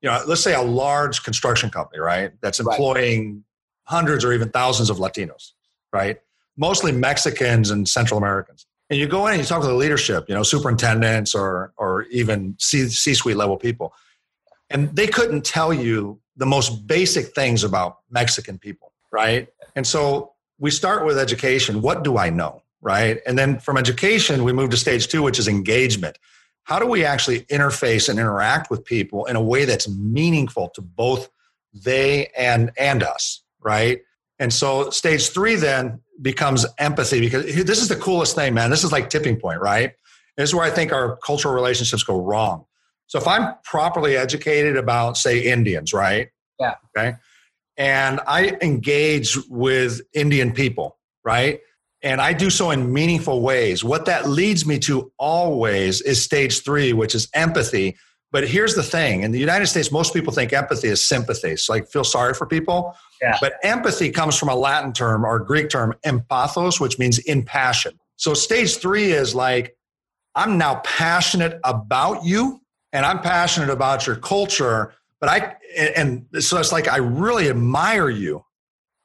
you 0.00 0.08
know, 0.08 0.22
let's 0.26 0.42
say 0.42 0.54
a 0.54 0.62
large 0.62 1.22
construction 1.22 1.70
company, 1.70 2.00
right? 2.00 2.32
That's 2.40 2.60
employing 2.60 3.34
right. 3.34 3.42
hundreds 3.84 4.24
or 4.24 4.32
even 4.32 4.50
thousands 4.50 4.90
of 4.90 4.98
Latinos, 4.98 5.52
right? 5.92 6.18
mostly 6.56 6.92
Mexicans 6.92 7.70
and 7.70 7.88
Central 7.88 8.18
Americans. 8.18 8.66
And 8.90 8.98
you 8.98 9.06
go 9.06 9.26
in 9.26 9.34
and 9.34 9.40
you 9.40 9.46
talk 9.46 9.62
to 9.62 9.68
the 9.68 9.74
leadership, 9.74 10.26
you 10.28 10.34
know, 10.34 10.42
superintendents 10.42 11.34
or 11.34 11.72
or 11.76 12.02
even 12.04 12.56
C 12.58 12.88
suite 12.88 13.36
level 13.36 13.56
people, 13.56 13.94
and 14.72 14.94
they 14.94 15.06
couldn't 15.06 15.44
tell 15.44 15.72
you 15.72 16.20
the 16.36 16.46
most 16.46 16.86
basic 16.86 17.34
things 17.34 17.62
about 17.62 17.98
Mexican 18.10 18.58
people, 18.58 18.92
right? 19.12 19.48
And 19.76 19.86
so 19.86 20.32
we 20.58 20.70
start 20.70 21.04
with 21.04 21.18
education. 21.18 21.82
What 21.82 22.04
do 22.04 22.18
I 22.18 22.30
know, 22.30 22.62
right? 22.80 23.20
And 23.26 23.38
then 23.38 23.58
from 23.58 23.76
education, 23.76 24.44
we 24.44 24.52
move 24.52 24.70
to 24.70 24.76
stage 24.76 25.08
two, 25.08 25.22
which 25.22 25.38
is 25.38 25.48
engagement. 25.48 26.18
How 26.64 26.78
do 26.78 26.86
we 26.86 27.04
actually 27.04 27.40
interface 27.42 28.08
and 28.08 28.18
interact 28.18 28.70
with 28.70 28.84
people 28.84 29.26
in 29.26 29.36
a 29.36 29.42
way 29.42 29.64
that's 29.64 29.88
meaningful 29.88 30.70
to 30.70 30.80
both 30.80 31.28
they 31.74 32.28
and 32.36 32.70
and 32.76 33.02
us, 33.02 33.42
right? 33.60 34.02
And 34.38 34.52
so 34.52 34.90
stage 34.90 35.28
three 35.30 35.56
then 35.56 36.00
becomes 36.20 36.66
empathy 36.78 37.20
because 37.20 37.44
this 37.64 37.80
is 37.80 37.88
the 37.88 37.96
coolest 37.96 38.34
thing, 38.34 38.54
man. 38.54 38.70
This 38.70 38.84
is 38.84 38.92
like 38.92 39.10
tipping 39.10 39.36
point, 39.36 39.60
right? 39.60 39.94
This 40.36 40.50
is 40.50 40.54
where 40.54 40.64
I 40.64 40.70
think 40.70 40.92
our 40.92 41.16
cultural 41.16 41.54
relationships 41.54 42.02
go 42.02 42.20
wrong. 42.20 42.64
So 43.12 43.18
if 43.18 43.28
I'm 43.28 43.54
properly 43.62 44.16
educated 44.16 44.78
about, 44.78 45.18
say, 45.18 45.40
Indians, 45.40 45.92
right? 45.92 46.28
Yeah. 46.58 46.76
Okay. 46.96 47.14
And 47.76 48.20
I 48.26 48.56
engage 48.62 49.36
with 49.50 50.00
Indian 50.14 50.50
people, 50.50 50.96
right? 51.22 51.60
And 52.02 52.22
I 52.22 52.32
do 52.32 52.48
so 52.48 52.70
in 52.70 52.90
meaningful 52.90 53.42
ways. 53.42 53.84
What 53.84 54.06
that 54.06 54.30
leads 54.30 54.64
me 54.64 54.78
to 54.78 55.12
always 55.18 56.00
is 56.00 56.24
stage 56.24 56.64
three, 56.64 56.94
which 56.94 57.14
is 57.14 57.28
empathy. 57.34 57.98
But 58.30 58.48
here's 58.48 58.76
the 58.76 58.82
thing 58.82 59.24
in 59.24 59.30
the 59.30 59.38
United 59.38 59.66
States, 59.66 59.92
most 59.92 60.14
people 60.14 60.32
think 60.32 60.54
empathy 60.54 60.88
is 60.88 61.04
sympathy. 61.04 61.50
It's 61.50 61.68
like 61.68 61.90
feel 61.90 62.04
sorry 62.04 62.32
for 62.32 62.46
people. 62.46 62.96
Yeah. 63.20 63.36
But 63.42 63.56
empathy 63.62 64.08
comes 64.08 64.38
from 64.38 64.48
a 64.48 64.56
Latin 64.56 64.94
term 64.94 65.26
or 65.26 65.38
Greek 65.38 65.68
term, 65.68 65.92
empathos, 66.06 66.80
which 66.80 66.98
means 66.98 67.18
in 67.18 67.42
passion. 67.42 68.00
So 68.16 68.32
stage 68.32 68.78
three 68.78 69.12
is 69.12 69.34
like, 69.34 69.76
I'm 70.34 70.56
now 70.56 70.76
passionate 70.76 71.60
about 71.62 72.24
you 72.24 72.61
and 72.92 73.06
I'm 73.06 73.20
passionate 73.20 73.70
about 73.70 74.06
your 74.06 74.16
culture. 74.16 74.94
But 75.20 75.28
I, 75.28 75.56
and 75.96 76.26
so 76.40 76.58
it's 76.58 76.72
like, 76.72 76.88
I 76.88 76.96
really 76.96 77.48
admire 77.48 78.10
you. 78.10 78.44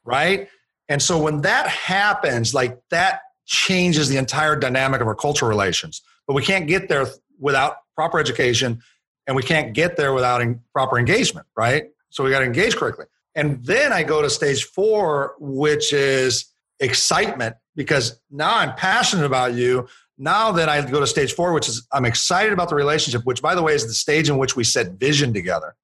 Right. 0.03 0.49
And 0.89 1.01
so 1.01 1.21
when 1.21 1.41
that 1.41 1.67
happens, 1.67 2.53
like 2.53 2.79
that 2.91 3.21
changes 3.45 4.09
the 4.09 4.17
entire 4.17 4.55
dynamic 4.55 5.01
of 5.01 5.07
our 5.07 5.15
cultural 5.15 5.49
relations. 5.49 6.01
But 6.25 6.33
we 6.33 6.43
can't 6.43 6.67
get 6.67 6.89
there 6.89 7.07
without 7.39 7.77
proper 7.95 8.19
education 8.19 8.81
and 9.27 9.35
we 9.35 9.43
can't 9.43 9.73
get 9.73 9.97
there 9.97 10.13
without 10.13 10.41
proper 10.73 10.97
engagement, 10.97 11.45
right? 11.55 11.85
So 12.09 12.23
we 12.23 12.29
got 12.29 12.39
to 12.39 12.45
engage 12.45 12.75
correctly. 12.75 13.05
And 13.35 13.63
then 13.65 13.93
I 13.93 14.03
go 14.03 14.21
to 14.21 14.29
stage 14.29 14.63
four, 14.63 15.35
which 15.39 15.93
is 15.93 16.45
excitement, 16.79 17.55
because 17.75 18.19
now 18.31 18.57
I'm 18.57 18.73
passionate 18.75 19.25
about 19.25 19.53
you. 19.53 19.87
Now 20.17 20.51
that 20.53 20.67
I 20.67 20.81
go 20.81 20.99
to 20.99 21.07
stage 21.07 21.33
four, 21.33 21.53
which 21.53 21.67
is 21.69 21.87
I'm 21.91 22.05
excited 22.05 22.53
about 22.53 22.69
the 22.69 22.75
relationship, 22.75 23.21
which 23.25 23.41
by 23.41 23.55
the 23.55 23.61
way 23.61 23.73
is 23.73 23.85
the 23.85 23.93
stage 23.93 24.29
in 24.29 24.37
which 24.37 24.55
we 24.55 24.63
set 24.63 24.93
vision 24.93 25.33
together. 25.33 25.75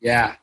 Yeah. 0.00 0.34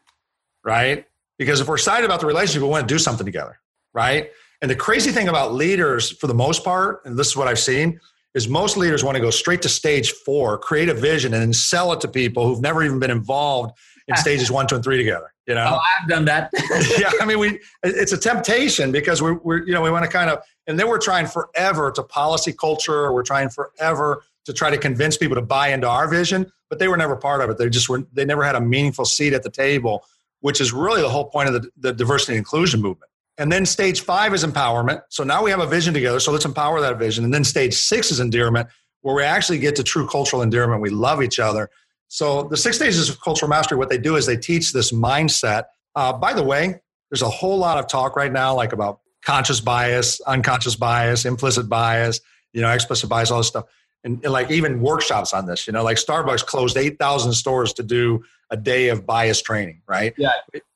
Right? 0.63 1.05
Because 1.37 1.59
if 1.59 1.67
we're 1.67 1.75
excited 1.75 2.05
about 2.05 2.21
the 2.21 2.25
relationship, 2.25 2.61
we 2.61 2.69
want 2.69 2.87
to 2.87 2.93
do 2.93 2.99
something 2.99 3.25
together. 3.25 3.59
Right? 3.93 4.31
And 4.61 4.71
the 4.71 4.75
crazy 4.75 5.11
thing 5.11 5.27
about 5.27 5.53
leaders, 5.53 6.11
for 6.11 6.27
the 6.27 6.33
most 6.33 6.63
part, 6.63 7.01
and 7.05 7.17
this 7.17 7.27
is 7.27 7.35
what 7.35 7.47
I've 7.47 7.59
seen, 7.59 7.99
is 8.33 8.47
most 8.47 8.77
leaders 8.77 9.03
want 9.03 9.15
to 9.15 9.21
go 9.21 9.29
straight 9.29 9.61
to 9.63 9.69
stage 9.69 10.11
four, 10.11 10.57
create 10.57 10.89
a 10.89 10.93
vision, 10.93 11.33
and 11.33 11.41
then 11.41 11.53
sell 11.53 11.91
it 11.93 12.01
to 12.01 12.07
people 12.07 12.47
who've 12.47 12.61
never 12.61 12.83
even 12.83 12.99
been 12.99 13.11
involved 13.11 13.77
in 14.07 14.15
stages 14.17 14.49
one, 14.49 14.67
two, 14.67 14.75
and 14.75 14.83
three 14.83 14.97
together. 14.97 15.33
You 15.47 15.55
know, 15.55 15.75
oh, 15.75 15.79
I've 16.01 16.09
done 16.09 16.25
that. 16.25 16.51
yeah, 16.99 17.11
I 17.21 17.25
mean, 17.25 17.39
we 17.39 17.59
it's 17.83 18.11
a 18.11 18.17
temptation 18.17 18.91
because 18.91 19.21
we're, 19.21 19.35
we're 19.35 19.65
you 19.65 19.73
know 19.73 19.81
we 19.81 19.89
want 19.89 20.05
to 20.05 20.11
kind 20.11 20.29
of 20.29 20.39
and 20.67 20.77
then 20.77 20.87
we're 20.87 20.99
trying 20.99 21.25
forever 21.25 21.91
to 21.91 22.03
policy 22.03 22.53
culture. 22.53 23.11
We're 23.11 23.23
trying 23.23 23.49
forever 23.49 24.23
to 24.45 24.53
try 24.53 24.69
to 24.69 24.77
convince 24.77 25.17
people 25.17 25.35
to 25.35 25.41
buy 25.41 25.69
into 25.69 25.87
our 25.87 26.07
vision, 26.07 26.51
but 26.69 26.79
they 26.79 26.87
were 26.87 26.97
never 26.97 27.15
part 27.15 27.41
of 27.41 27.49
it. 27.49 27.57
They 27.57 27.69
just 27.69 27.89
were 27.89 28.03
they 28.13 28.25
never 28.25 28.43
had 28.43 28.55
a 28.55 28.61
meaningful 28.61 29.05
seat 29.05 29.33
at 29.33 29.43
the 29.43 29.49
table, 29.49 30.05
which 30.41 30.61
is 30.61 30.73
really 30.73 31.01
the 31.01 31.09
whole 31.09 31.25
point 31.25 31.49
of 31.49 31.61
the, 31.61 31.69
the 31.77 31.93
diversity 31.93 32.33
and 32.33 32.39
inclusion 32.39 32.81
movement. 32.81 33.09
And 33.37 33.51
then 33.51 33.65
stage 33.65 34.01
five 34.01 34.33
is 34.33 34.43
empowerment. 34.43 35.03
So 35.09 35.23
now 35.23 35.43
we 35.43 35.51
have 35.51 35.59
a 35.59 35.67
vision 35.67 35.93
together. 35.93 36.19
So 36.19 36.31
let's 36.31 36.45
empower 36.45 36.81
that 36.81 36.97
vision. 36.97 37.23
And 37.23 37.33
then 37.33 37.43
stage 37.43 37.75
six 37.75 38.11
is 38.11 38.19
endearment, 38.19 38.67
where 39.01 39.15
we 39.15 39.23
actually 39.23 39.59
get 39.59 39.75
to 39.75 39.83
true 39.83 40.07
cultural 40.07 40.41
endearment. 40.41 40.81
We 40.81 40.89
love 40.89 41.21
each 41.21 41.39
other. 41.39 41.69
So 42.07 42.43
the 42.43 42.57
six 42.57 42.77
stages 42.77 43.09
of 43.09 43.21
cultural 43.21 43.49
mastery, 43.49 43.77
what 43.77 43.89
they 43.89 43.97
do 43.97 44.15
is 44.15 44.25
they 44.25 44.37
teach 44.37 44.73
this 44.73 44.91
mindset. 44.91 45.65
Uh, 45.95 46.13
by 46.13 46.33
the 46.33 46.43
way, 46.43 46.81
there's 47.11 47.21
a 47.21 47.29
whole 47.29 47.57
lot 47.57 47.77
of 47.77 47.87
talk 47.87 48.15
right 48.15 48.31
now, 48.31 48.55
like 48.55 48.73
about 48.73 49.01
conscious 49.27 49.59
bias, 49.59 50.21
unconscious 50.21 50.77
bias, 50.77 51.25
implicit 51.25 51.67
bias, 51.67 52.21
you 52.53 52.61
know, 52.61 52.71
explicit 52.71 53.09
bias, 53.09 53.29
all 53.29 53.39
this 53.39 53.47
stuff. 53.47 53.65
And, 54.05 54.23
and 54.23 54.31
like 54.31 54.49
even 54.49 54.79
workshops 54.79 55.33
on 55.33 55.45
this, 55.45 55.67
you 55.67 55.73
know, 55.73 55.83
like 55.83 55.97
Starbucks 55.97 56.45
closed 56.45 56.77
8,000 56.77 57.33
stores 57.33 57.73
to 57.73 57.83
do 57.83 58.23
a 58.51 58.55
day 58.55 58.87
of 58.87 59.05
bias 59.05 59.41
training, 59.41 59.81
right? 59.85 60.13
Yeah. 60.17 60.29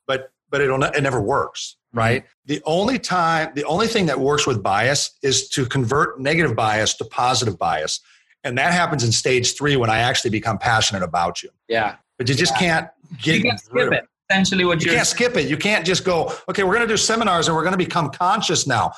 But, 0.06 0.32
but 0.50 0.60
it'll, 0.60 0.84
it 0.84 1.02
never 1.02 1.22
works, 1.22 1.78
mm-hmm. 1.88 2.00
right? 2.00 2.24
Mm-hmm. 2.24 2.48
The 2.48 2.62
only 2.66 3.00
time, 3.00 3.54
the 3.56 3.64
only 3.64 3.88
thing 3.88 4.08
that 4.08 4.20
works 4.20 4.46
with 4.46 4.62
bias 4.62 5.12
is 5.24 5.48
to 5.52 5.66
convert 5.66 6.20
negative 6.20 6.54
bias 6.54 6.96
to 6.96 7.06
positive 7.06 7.58
bias. 7.58 8.02
And 8.44 8.58
that 8.58 8.74
happens 8.74 9.06
in 9.06 9.14
stage 9.14 9.56
three 9.56 9.78
when 9.78 9.90
I 9.90 10.00
actually 10.00 10.32
become 10.32 10.58
passionate 10.58 11.04
about 11.04 11.42
you. 11.42 11.52
Yeah. 11.70 11.96
But 12.18 12.28
you 12.28 12.36
just 12.36 12.52
yeah. 12.56 12.60
can't 12.60 12.90
get 13.22 13.36
you 13.38 13.44
can 13.44 13.58
skip 13.58 13.94
it. 13.94 14.08
Essentially, 14.32 14.66
what 14.66 14.84
you 14.84 14.92
can't 14.92 15.08
skip 15.08 15.36
it. 15.36 15.50
You 15.50 15.58
can't 15.58 15.86
just 15.86 16.06
go, 16.06 16.34
okay, 16.50 16.64
we're 16.64 16.74
going 16.76 16.88
to 16.88 16.94
do 16.94 16.98
seminars 16.98 17.48
and 17.48 17.56
we're 17.56 17.64
going 17.64 17.74
to 17.74 17.78
become 17.78 18.10
conscious 18.10 18.66
now. 18.66 18.94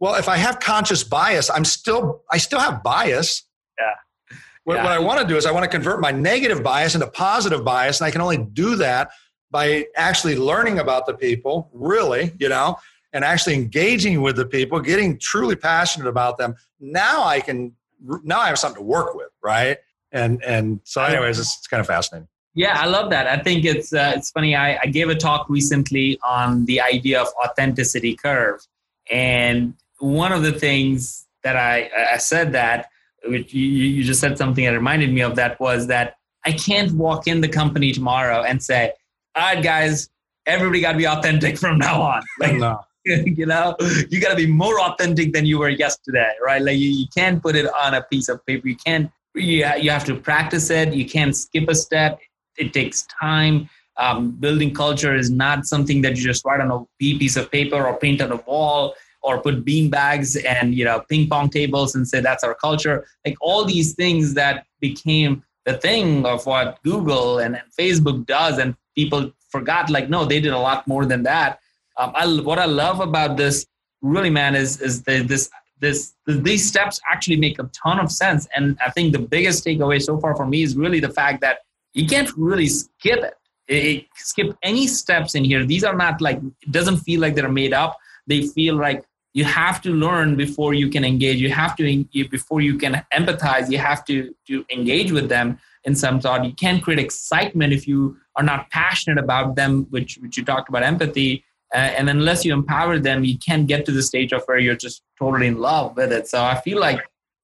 Well, 0.00 0.14
if 0.14 0.28
I 0.28 0.36
have 0.36 0.60
conscious 0.60 1.04
bias, 1.04 1.50
I'm 1.50 1.64
still, 1.64 2.22
I 2.30 2.38
still 2.38 2.60
have 2.60 2.82
bias. 2.82 3.44
Yeah. 3.78 4.36
What, 4.64 4.76
yeah. 4.76 4.84
what 4.84 4.92
I 4.92 4.98
want 4.98 5.20
to 5.20 5.26
do 5.26 5.36
is 5.36 5.44
I 5.44 5.50
want 5.50 5.64
to 5.64 5.68
convert 5.68 6.00
my 6.00 6.10
negative 6.10 6.62
bias 6.62 6.94
into 6.94 7.06
positive 7.08 7.64
bias. 7.64 8.00
And 8.00 8.06
I 8.06 8.10
can 8.10 8.20
only 8.20 8.38
do 8.38 8.76
that 8.76 9.10
by 9.50 9.86
actually 9.96 10.36
learning 10.36 10.78
about 10.78 11.06
the 11.06 11.14
people, 11.14 11.70
really, 11.72 12.32
you 12.38 12.48
know, 12.48 12.76
and 13.12 13.24
actually 13.24 13.54
engaging 13.54 14.20
with 14.20 14.36
the 14.36 14.46
people, 14.46 14.80
getting 14.80 15.18
truly 15.18 15.56
passionate 15.56 16.08
about 16.08 16.38
them. 16.38 16.54
Now 16.80 17.24
I 17.24 17.40
can 17.40 17.74
now 18.22 18.40
I 18.40 18.48
have 18.48 18.58
something 18.58 18.80
to 18.80 18.86
work 18.86 19.14
with, 19.14 19.30
right? 19.42 19.78
And 20.12 20.42
and 20.44 20.80
so, 20.84 21.02
anyways, 21.02 21.38
it's, 21.38 21.58
it's 21.58 21.66
kind 21.66 21.80
of 21.80 21.86
fascinating. 21.86 22.28
Yeah, 22.58 22.76
I 22.76 22.86
love 22.86 23.10
that. 23.10 23.28
I 23.28 23.38
think 23.38 23.64
it's 23.64 23.92
uh, 23.92 24.14
it's 24.16 24.32
funny. 24.32 24.56
I, 24.56 24.80
I 24.82 24.86
gave 24.86 25.08
a 25.08 25.14
talk 25.14 25.48
recently 25.48 26.18
on 26.24 26.64
the 26.64 26.80
idea 26.80 27.22
of 27.22 27.28
authenticity 27.44 28.16
curve, 28.16 28.60
and 29.08 29.74
one 30.00 30.32
of 30.32 30.42
the 30.42 30.50
things 30.50 31.28
that 31.44 31.54
I 31.54 31.88
I 32.12 32.16
said 32.16 32.50
that 32.54 32.90
which 33.24 33.54
you, 33.54 33.64
you 33.64 34.02
just 34.02 34.20
said 34.20 34.36
something 34.36 34.64
that 34.64 34.72
reminded 34.72 35.12
me 35.12 35.20
of 35.20 35.36
that 35.36 35.60
was 35.60 35.86
that 35.86 36.16
I 36.44 36.50
can't 36.50 36.90
walk 36.90 37.28
in 37.28 37.42
the 37.42 37.48
company 37.48 37.92
tomorrow 37.92 38.42
and 38.42 38.60
say, 38.60 38.92
"All 39.36 39.54
right, 39.54 39.62
guys, 39.62 40.10
everybody 40.44 40.80
got 40.80 40.92
to 40.92 40.98
be 40.98 41.06
authentic 41.06 41.58
from 41.58 41.78
now 41.78 42.02
on." 42.02 42.22
Like, 42.40 42.56
no. 42.56 42.80
you 43.04 43.46
know, 43.46 43.76
you 44.10 44.20
got 44.20 44.30
to 44.30 44.36
be 44.36 44.48
more 44.48 44.80
authentic 44.80 45.32
than 45.32 45.46
you 45.46 45.60
were 45.60 45.68
yesterday, 45.68 46.32
right? 46.44 46.60
Like 46.60 46.78
you, 46.78 46.90
you 46.90 47.06
can't 47.16 47.40
put 47.40 47.54
it 47.54 47.66
on 47.72 47.94
a 47.94 48.02
piece 48.02 48.28
of 48.28 48.44
paper. 48.46 48.66
You 48.66 48.76
can't. 48.76 49.12
You, 49.36 49.64
you 49.78 49.90
have 49.90 50.04
to 50.06 50.16
practice 50.16 50.70
it. 50.70 50.92
You 50.92 51.06
can't 51.06 51.36
skip 51.36 51.68
a 51.68 51.74
step. 51.76 52.18
It 52.58 52.72
takes 52.72 53.06
time. 53.20 53.68
Um, 53.96 54.30
building 54.30 54.72
culture 54.72 55.14
is 55.14 55.30
not 55.30 55.66
something 55.66 56.02
that 56.02 56.16
you 56.16 56.22
just 56.22 56.44
write 56.44 56.60
on 56.60 56.70
a 56.70 56.84
piece 56.98 57.36
of 57.36 57.50
paper 57.50 57.84
or 57.84 57.96
paint 57.98 58.20
on 58.20 58.30
a 58.30 58.36
wall 58.36 58.94
or 59.22 59.40
put 59.40 59.64
bean 59.64 59.90
bags 59.90 60.36
and 60.36 60.72
you 60.72 60.84
know 60.84 61.00
ping 61.08 61.28
pong 61.28 61.50
tables 61.50 61.96
and 61.96 62.06
say 62.06 62.20
that's 62.20 62.44
our 62.44 62.54
culture. 62.54 63.06
Like 63.24 63.36
all 63.40 63.64
these 63.64 63.94
things 63.94 64.34
that 64.34 64.66
became 64.80 65.42
the 65.64 65.74
thing 65.74 66.24
of 66.24 66.46
what 66.46 66.78
Google 66.84 67.40
and, 67.40 67.56
and 67.56 67.64
Facebook 67.78 68.24
does, 68.26 68.58
and 68.58 68.76
people 68.94 69.32
forgot. 69.48 69.90
Like 69.90 70.08
no, 70.08 70.24
they 70.24 70.40
did 70.40 70.52
a 70.52 70.58
lot 70.58 70.86
more 70.86 71.04
than 71.04 71.24
that 71.24 71.58
um, 71.98 72.12
I, 72.14 72.26
what 72.40 72.58
I 72.58 72.64
love 72.64 73.00
about 73.00 73.36
this 73.36 73.66
really, 74.00 74.30
man, 74.30 74.54
is 74.54 74.80
is 74.80 75.02
the, 75.02 75.22
this 75.22 75.50
this 75.80 76.14
these 76.26 76.66
steps 76.66 77.00
actually 77.10 77.36
make 77.36 77.58
a 77.58 77.68
ton 77.84 77.98
of 77.98 78.10
sense. 78.10 78.46
And 78.54 78.78
I 78.84 78.90
think 78.90 79.12
the 79.12 79.18
biggest 79.18 79.64
takeaway 79.64 80.00
so 80.00 80.18
far 80.18 80.34
for 80.34 80.46
me 80.46 80.62
is 80.62 80.76
really 80.76 81.00
the 81.00 81.10
fact 81.10 81.40
that 81.42 81.58
you 81.98 82.06
can't 82.06 82.30
really 82.36 82.68
skip 82.68 83.20
it. 83.28 83.34
it, 83.68 83.84
it 83.84 84.04
skip 84.16 84.56
any 84.62 84.86
steps 84.86 85.34
in 85.34 85.44
here. 85.44 85.64
These 85.64 85.84
are 85.84 85.96
not 85.96 86.20
like 86.20 86.38
it 86.62 86.72
doesn't 86.72 86.98
feel 86.98 87.20
like 87.20 87.34
they're 87.34 87.48
made 87.48 87.72
up. 87.72 87.98
They 88.26 88.46
feel 88.46 88.74
like 88.76 89.04
you 89.34 89.44
have 89.44 89.82
to 89.82 89.90
learn 89.90 90.36
before 90.36 90.74
you 90.74 90.88
can 90.88 91.04
engage. 91.04 91.38
You 91.40 91.50
have 91.50 91.76
to 91.76 92.04
before 92.30 92.60
you 92.60 92.78
can 92.78 93.04
empathize. 93.12 93.70
You 93.70 93.78
have 93.78 94.04
to 94.06 94.34
to 94.46 94.64
engage 94.72 95.12
with 95.12 95.28
them 95.28 95.58
in 95.84 95.94
some 95.94 96.20
thought. 96.20 96.44
You 96.44 96.52
can't 96.52 96.82
create 96.82 96.98
excitement 96.98 97.72
if 97.72 97.86
you 97.86 98.16
are 98.36 98.42
not 98.42 98.70
passionate 98.70 99.18
about 99.18 99.56
them, 99.56 99.86
which 99.90 100.18
which 100.22 100.36
you 100.36 100.44
talked 100.44 100.68
about 100.68 100.82
empathy 100.82 101.44
uh, 101.74 101.78
and 101.78 102.08
unless 102.08 102.44
you 102.44 102.52
empower 102.52 102.98
them 102.98 103.24
you 103.24 103.36
can't 103.38 103.66
get 103.66 103.84
to 103.84 103.92
the 103.92 104.02
stage 104.02 104.32
of 104.32 104.42
where 104.46 104.58
you're 104.58 104.76
just 104.76 105.02
totally 105.18 105.46
in 105.46 105.58
love 105.58 105.96
with 105.96 106.12
it 106.12 106.26
so 106.26 106.42
i 106.42 106.58
feel 106.62 106.78
like 106.78 107.00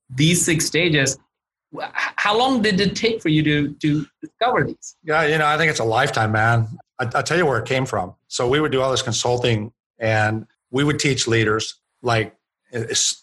these 0.08 0.44
six 0.44 0.64
stages 0.64 1.18
how 1.90 2.36
long 2.36 2.62
did 2.62 2.80
it 2.80 2.96
take 2.96 3.20
for 3.20 3.28
you 3.28 3.42
to 3.42 3.72
to 3.74 4.06
discover 4.20 4.64
these? 4.64 4.96
Yeah 5.02 5.24
you 5.24 5.38
know 5.38 5.46
i 5.46 5.56
think 5.56 5.70
it's 5.70 5.80
a 5.80 5.84
lifetime 5.84 6.32
man. 6.32 6.68
I, 6.98 7.10
i'll 7.14 7.22
tell 7.22 7.38
you 7.38 7.46
where 7.46 7.58
it 7.58 7.66
came 7.66 7.86
from. 7.86 8.14
So 8.28 8.48
we 8.48 8.60
would 8.60 8.72
do 8.72 8.80
all 8.80 8.90
this 8.90 9.02
consulting 9.02 9.72
and 9.98 10.46
we 10.70 10.84
would 10.84 10.98
teach 10.98 11.26
leaders 11.26 11.80
like 12.02 12.36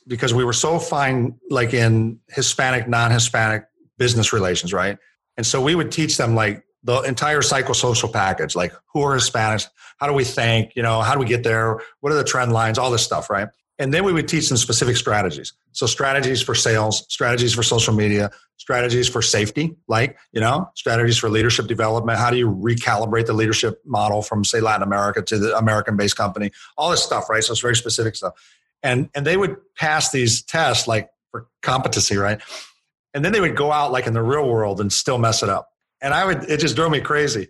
because 0.08 0.34
we 0.34 0.46
were 0.46 0.53
so 0.53 0.79
fine 0.79 1.36
like 1.50 1.74
in 1.74 2.20
hispanic 2.29 2.88
non-hispanic 2.88 3.65
business 3.98 4.34
relations 4.34 4.74
right? 4.74 4.98
And 5.38 5.46
so 5.46 5.62
we 5.62 5.75
would 5.75 5.91
teach 5.91 6.17
them 6.17 6.36
like 6.36 6.63
the 6.84 7.01
entire 7.01 7.41
psychosocial 7.41 8.12
package 8.12 8.55
like 8.55 8.74
who 8.93 9.01
are 9.01 9.15
hispanics? 9.15 9.67
How 9.98 10.08
do 10.08 10.13
we 10.13 10.24
think 10.24 10.74
you 10.75 10.84
know 10.84 11.01
how 11.01 11.13
do 11.13 11.20
we 11.20 11.25
get 11.25 11.43
there? 11.43 11.79
What 12.00 12.12
are 12.12 12.15
the 12.15 12.24
trend 12.24 12.51
lines? 12.53 12.77
All 12.77 12.91
this 12.91 13.03
stuff 13.03 13.29
right 13.29 13.50
and 13.81 13.93
then 13.93 14.03
we 14.03 14.13
would 14.13 14.27
teach 14.27 14.47
them 14.47 14.57
specific 14.57 14.95
strategies 14.95 15.53
so 15.71 15.85
strategies 15.85 16.41
for 16.41 16.55
sales 16.55 17.05
strategies 17.09 17.53
for 17.53 17.63
social 17.63 17.93
media 17.93 18.29
strategies 18.57 19.09
for 19.09 19.21
safety 19.21 19.75
like 19.88 20.17
you 20.31 20.39
know 20.39 20.69
strategies 20.75 21.17
for 21.17 21.29
leadership 21.29 21.67
development 21.67 22.17
how 22.17 22.29
do 22.29 22.38
you 22.38 22.50
recalibrate 22.50 23.25
the 23.25 23.33
leadership 23.33 23.81
model 23.85 24.21
from 24.21 24.43
say 24.43 24.61
latin 24.61 24.83
america 24.83 25.21
to 25.21 25.38
the 25.38 25.57
american 25.57 25.97
based 25.97 26.15
company 26.15 26.51
all 26.77 26.89
this 26.89 27.03
stuff 27.03 27.29
right 27.29 27.43
so 27.43 27.51
it's 27.51 27.61
very 27.61 27.75
specific 27.75 28.15
stuff 28.15 28.33
and 28.83 29.09
and 29.15 29.27
they 29.27 29.35
would 29.35 29.57
pass 29.75 30.11
these 30.11 30.43
tests 30.43 30.88
like 30.88 31.09
for 31.31 31.47
competency 31.61 32.15
right 32.15 32.41
and 33.13 33.25
then 33.25 33.33
they 33.33 33.41
would 33.41 33.57
go 33.57 33.71
out 33.71 33.91
like 33.91 34.07
in 34.07 34.13
the 34.13 34.21
real 34.21 34.47
world 34.47 34.79
and 34.79 34.93
still 34.93 35.17
mess 35.17 35.43
it 35.43 35.50
up 35.50 35.71
and 36.01 36.13
I 36.13 36.25
would, 36.25 36.50
it 36.50 36.59
just 36.59 36.75
drove 36.75 36.91
me 36.91 37.00
crazy. 37.00 37.50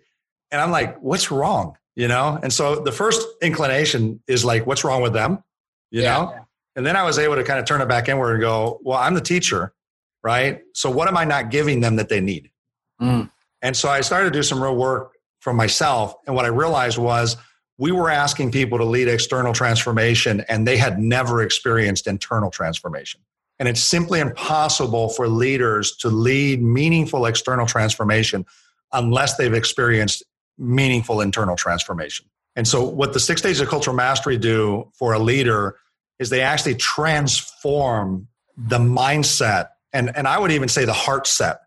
And 0.51 0.61
I'm 0.61 0.71
like, 0.71 0.99
what's 0.99 1.31
wrong? 1.31 1.77
You 1.95 2.07
know? 2.07 2.37
And 2.41 2.51
so 2.51 2.75
the 2.75 2.91
first 2.91 3.25
inclination 3.41 4.21
is 4.27 4.43
like, 4.43 4.65
what's 4.67 4.83
wrong 4.83 5.01
with 5.01 5.13
them? 5.13 5.43
You 5.91 6.03
yeah, 6.03 6.17
know? 6.17 6.35
And 6.75 6.85
then 6.85 6.95
I 6.95 7.03
was 7.03 7.19
able 7.19 7.35
to 7.35 7.43
kind 7.43 7.59
of 7.59 7.65
turn 7.65 7.81
it 7.81 7.87
back 7.87 8.09
inward 8.09 8.33
and 8.33 8.41
go, 8.41 8.79
well, 8.83 8.97
I'm 8.97 9.13
the 9.13 9.21
teacher, 9.21 9.73
right? 10.23 10.61
So 10.73 10.89
what 10.89 11.07
am 11.07 11.17
I 11.17 11.25
not 11.25 11.51
giving 11.51 11.81
them 11.81 11.97
that 11.97 12.09
they 12.09 12.21
need? 12.21 12.49
Mm. 13.01 13.29
And 13.61 13.75
so 13.75 13.89
I 13.89 14.01
started 14.01 14.31
to 14.31 14.39
do 14.39 14.43
some 14.43 14.61
real 14.61 14.75
work 14.75 15.13
for 15.39 15.53
myself. 15.53 16.15
And 16.25 16.35
what 16.35 16.45
I 16.45 16.49
realized 16.49 16.97
was 16.97 17.35
we 17.77 17.91
were 17.91 18.09
asking 18.09 18.51
people 18.51 18.77
to 18.77 18.85
lead 18.85 19.07
external 19.07 19.53
transformation 19.53 20.45
and 20.47 20.67
they 20.67 20.77
had 20.77 20.99
never 20.99 21.41
experienced 21.41 22.07
internal 22.07 22.51
transformation. 22.51 23.21
And 23.59 23.67
it's 23.67 23.83
simply 23.83 24.19
impossible 24.19 25.09
for 25.09 25.27
leaders 25.27 25.95
to 25.97 26.09
lead 26.09 26.63
meaningful 26.63 27.25
external 27.25 27.65
transformation 27.65 28.45
unless 28.93 29.35
they've 29.37 29.53
experienced 29.53 30.23
meaningful 30.57 31.21
internal 31.21 31.55
transformation. 31.55 32.27
And 32.55 32.67
so, 32.67 32.83
what 32.83 33.13
the 33.13 33.19
six 33.19 33.41
stages 33.41 33.61
of 33.61 33.69
cultural 33.69 33.95
mastery 33.95 34.37
do 34.37 34.91
for 34.93 35.13
a 35.13 35.19
leader 35.19 35.77
is 36.19 36.29
they 36.29 36.41
actually 36.41 36.75
transform 36.75 38.27
the 38.57 38.77
mindset 38.77 39.69
and, 39.93 40.15
and 40.15 40.27
I 40.27 40.39
would 40.39 40.51
even 40.51 40.69
say 40.69 40.85
the 40.85 40.93
heart 40.93 41.27
set 41.27 41.61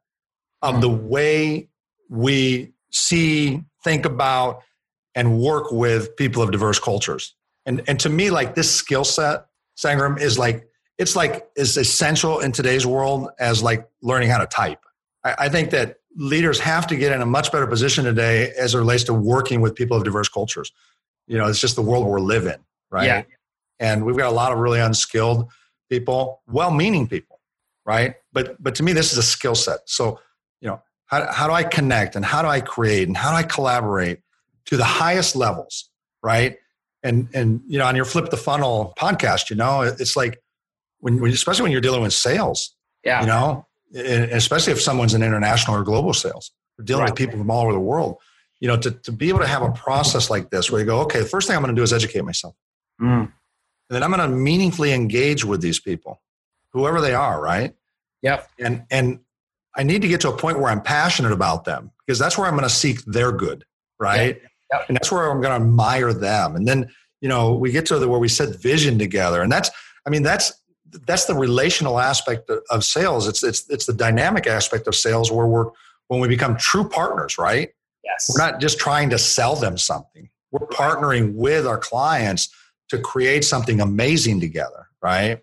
of 0.63 0.77
hmm. 0.77 0.81
the 0.81 0.89
way 0.89 1.69
we 2.09 2.73
see, 2.91 3.63
think 3.83 4.05
about, 4.05 4.63
and 5.15 5.39
work 5.39 5.71
with 5.71 6.17
people 6.17 6.43
of 6.43 6.51
diverse 6.51 6.79
cultures. 6.79 7.35
And, 7.67 7.83
and 7.87 7.99
to 8.01 8.09
me, 8.09 8.31
like 8.31 8.55
this 8.55 8.71
skill 8.71 9.05
set, 9.05 9.47
Sangram, 9.77 10.21
is 10.21 10.39
like 10.39 10.69
it's 10.99 11.17
like 11.17 11.49
as 11.57 11.77
essential 11.77 12.41
in 12.41 12.53
today's 12.53 12.87
world 12.87 13.29
as 13.39 13.63
like 13.63 13.89
learning 14.01 14.29
how 14.29 14.39
to 14.39 14.47
type. 14.47 14.81
I, 15.25 15.35
I, 15.39 15.49
think 15.49 15.71
that 15.71 15.97
leaders 16.17 16.61
have 16.61 16.87
to 16.89 16.97
get 16.97 17.13
in 17.13 17.21
a 17.21 17.27
much 17.27 17.51
better 17.51 17.67
position 17.67 18.05
today 18.05 18.53
as 18.59 18.75
it 18.75 18.79
relates 18.79 19.05
to 19.05 19.15
working 19.15 19.61
with 19.61 19.75
people 19.75 19.97
of 19.97 20.05
diverse 20.05 20.29
cultures. 20.29 20.73
You 21.27 21.39
know, 21.39 21.47
it's 21.47 21.61
just 21.61 21.77
the 21.77 21.83
world 21.83 22.07
we're 22.07 22.21
living, 22.21 22.59
right? 22.91 23.07
Yeah. 23.07 23.23
And 23.81 24.05
we've 24.05 24.17
got 24.17 24.29
a 24.29 24.35
lot 24.35 24.53
of 24.53 24.59
really 24.59 24.81
unskilled 24.81 25.51
people, 25.91 26.43
well-meaning 26.47 27.09
people, 27.09 27.41
right? 27.85 28.15
But 28.33 28.63
but 28.63 28.75
to 28.77 28.83
me, 28.83 28.93
this 28.93 29.13
is 29.13 29.19
a 29.19 29.23
skill 29.23 29.55
set. 29.55 29.81
So, 29.87 30.21
you 30.61 30.69
know, 30.69 30.83
how, 31.07 31.31
how 31.33 31.47
do 31.47 31.53
I 31.53 31.65
connect 31.65 32.17
and 32.17 32.25
how 32.25 32.43
do 32.43 32.49
I 32.49 32.61
create 32.61 33.09
and 33.09 33.17
how 33.17 33.31
do 33.31 33.37
I 33.37 33.43
collaborate 33.43 34.21
to 34.67 34.77
the 34.77 34.85
highest 34.85 35.35
levels, 35.35 35.91
right? 36.23 36.59
And 37.03 37.29
and 37.35 37.61
you 37.67 37.79
know, 37.79 37.87
on 37.87 37.97
your 37.97 38.05
flip 38.05 38.31
the 38.31 38.37
funnel 38.37 38.95
podcast, 38.99 39.51
you 39.51 39.57
know, 39.57 39.83
it's 39.83 40.17
like 40.17 40.41
when, 41.01 41.21
when 41.21 41.33
especially 41.33 41.65
when 41.65 41.73
you're 41.73 41.81
dealing 41.81 42.03
with 42.03 42.13
sales. 42.13 42.75
Yeah. 43.03 43.21
You 43.21 43.27
know, 43.27 43.67
especially 43.95 44.73
if 44.73 44.81
someone's 44.81 45.15
in 45.15 45.23
international 45.23 45.77
or 45.77 45.83
global 45.83 46.13
sales, 46.13 46.53
we're 46.79 46.85
dealing 46.85 47.03
right. 47.03 47.11
with 47.11 47.19
people 47.19 47.39
from 47.39 47.51
all 47.51 47.63
over 47.63 47.73
the 47.73 47.81
world. 47.81 48.19
You 48.61 48.69
know, 48.69 48.77
to, 48.79 48.91
to 48.91 49.13
be 49.13 49.29
able 49.29 49.41
to 49.41 49.47
have 49.47 49.63
a 49.63 49.73
process 49.73 50.31
like 50.31 50.51
this 50.51 50.71
where 50.71 50.81
you 50.81 50.87
go, 50.87 51.01
okay, 51.01 51.19
the 51.21 51.27
first 51.27 51.47
thing 51.47 51.57
I'm 51.57 51.63
going 51.63 51.75
to 51.75 51.79
do 51.79 51.83
is 51.83 51.93
educate 51.93 52.25
myself. 52.25 52.55
Mm. 53.01 53.21
And 53.23 53.31
then 53.91 54.03
I'm 54.03 54.11
going 54.11 54.29
to 54.29 54.35
meaningfully 54.35 54.93
engage 54.93 55.45
with 55.45 55.61
these 55.61 55.81
people, 55.81 56.23
whoever 56.73 57.01
they 57.01 57.15
are, 57.15 57.41
right? 57.41 57.75
Yep. 58.23 58.49
And 58.59 58.85
and 58.91 59.21
I 59.77 59.83
need 59.83 60.03
to 60.03 60.09
get 60.09 60.21
to 60.23 60.31
a 60.31 60.37
point 60.37 60.59
where 60.59 60.71
I'm 60.71 60.81
passionate 60.81 61.33
about 61.33 61.65
them 61.65 61.91
because 62.07 62.19
that's 62.19 62.39
where 62.39 62.47
I'm 62.47 62.55
going 62.55 62.63
to 62.63 62.75
seek 62.75 63.05
their 63.05 63.33
good, 63.33 63.65
right? 63.99 64.41
Yep. 64.41 64.51
Yep. 64.73 64.85
And 64.89 64.97
that's 64.97 65.13
where 65.13 65.31
I'm 65.31 65.43
going 65.43 65.61
to 65.61 65.67
admire 65.67 66.13
them. 66.13 66.57
And 66.57 66.67
then 66.67 66.91
you 67.21 67.29
know 67.29 67.55
we 67.55 67.71
get 67.71 67.87
to 67.87 67.99
the 67.99 68.09
where 68.09 68.21
we 68.21 68.29
set 68.29 68.61
vision 68.61 68.99
together, 68.99 69.43
and 69.43 69.53
that's 69.53 69.71
I 70.07 70.11
mean 70.11 70.23
that's 70.23 70.53
that's 71.07 71.27
the 71.27 71.35
relational 71.35 71.99
aspect 71.99 72.51
of 72.71 72.85
sales. 72.85 73.29
It's 73.29 73.43
it's 73.43 73.69
it's 73.69 73.87
the 73.87 73.93
dynamic 73.93 74.47
aspect 74.47 74.87
of 74.87 74.95
sales 74.95 75.31
where 75.31 75.47
we're 75.47 75.71
when 76.09 76.21
we 76.21 76.29
become 76.29 76.57
true 76.57 76.89
partners, 76.89 77.39
right? 77.39 77.71
Yes. 78.05 78.31
We're 78.33 78.45
not 78.45 78.61
just 78.61 78.79
trying 78.79 79.11
to 79.11 79.19
sell 79.19 79.57
them 79.57 79.79
something. 79.79 80.29
We're 80.51 80.67
partnering 80.69 81.35
with 81.35 81.67
our 81.67 81.79
clients 81.79 82.49
to 82.91 82.99
create 82.99 83.45
something 83.45 83.81
amazing 83.81 84.41
together, 84.41 84.89
right? 85.03 85.29
right. 85.29 85.39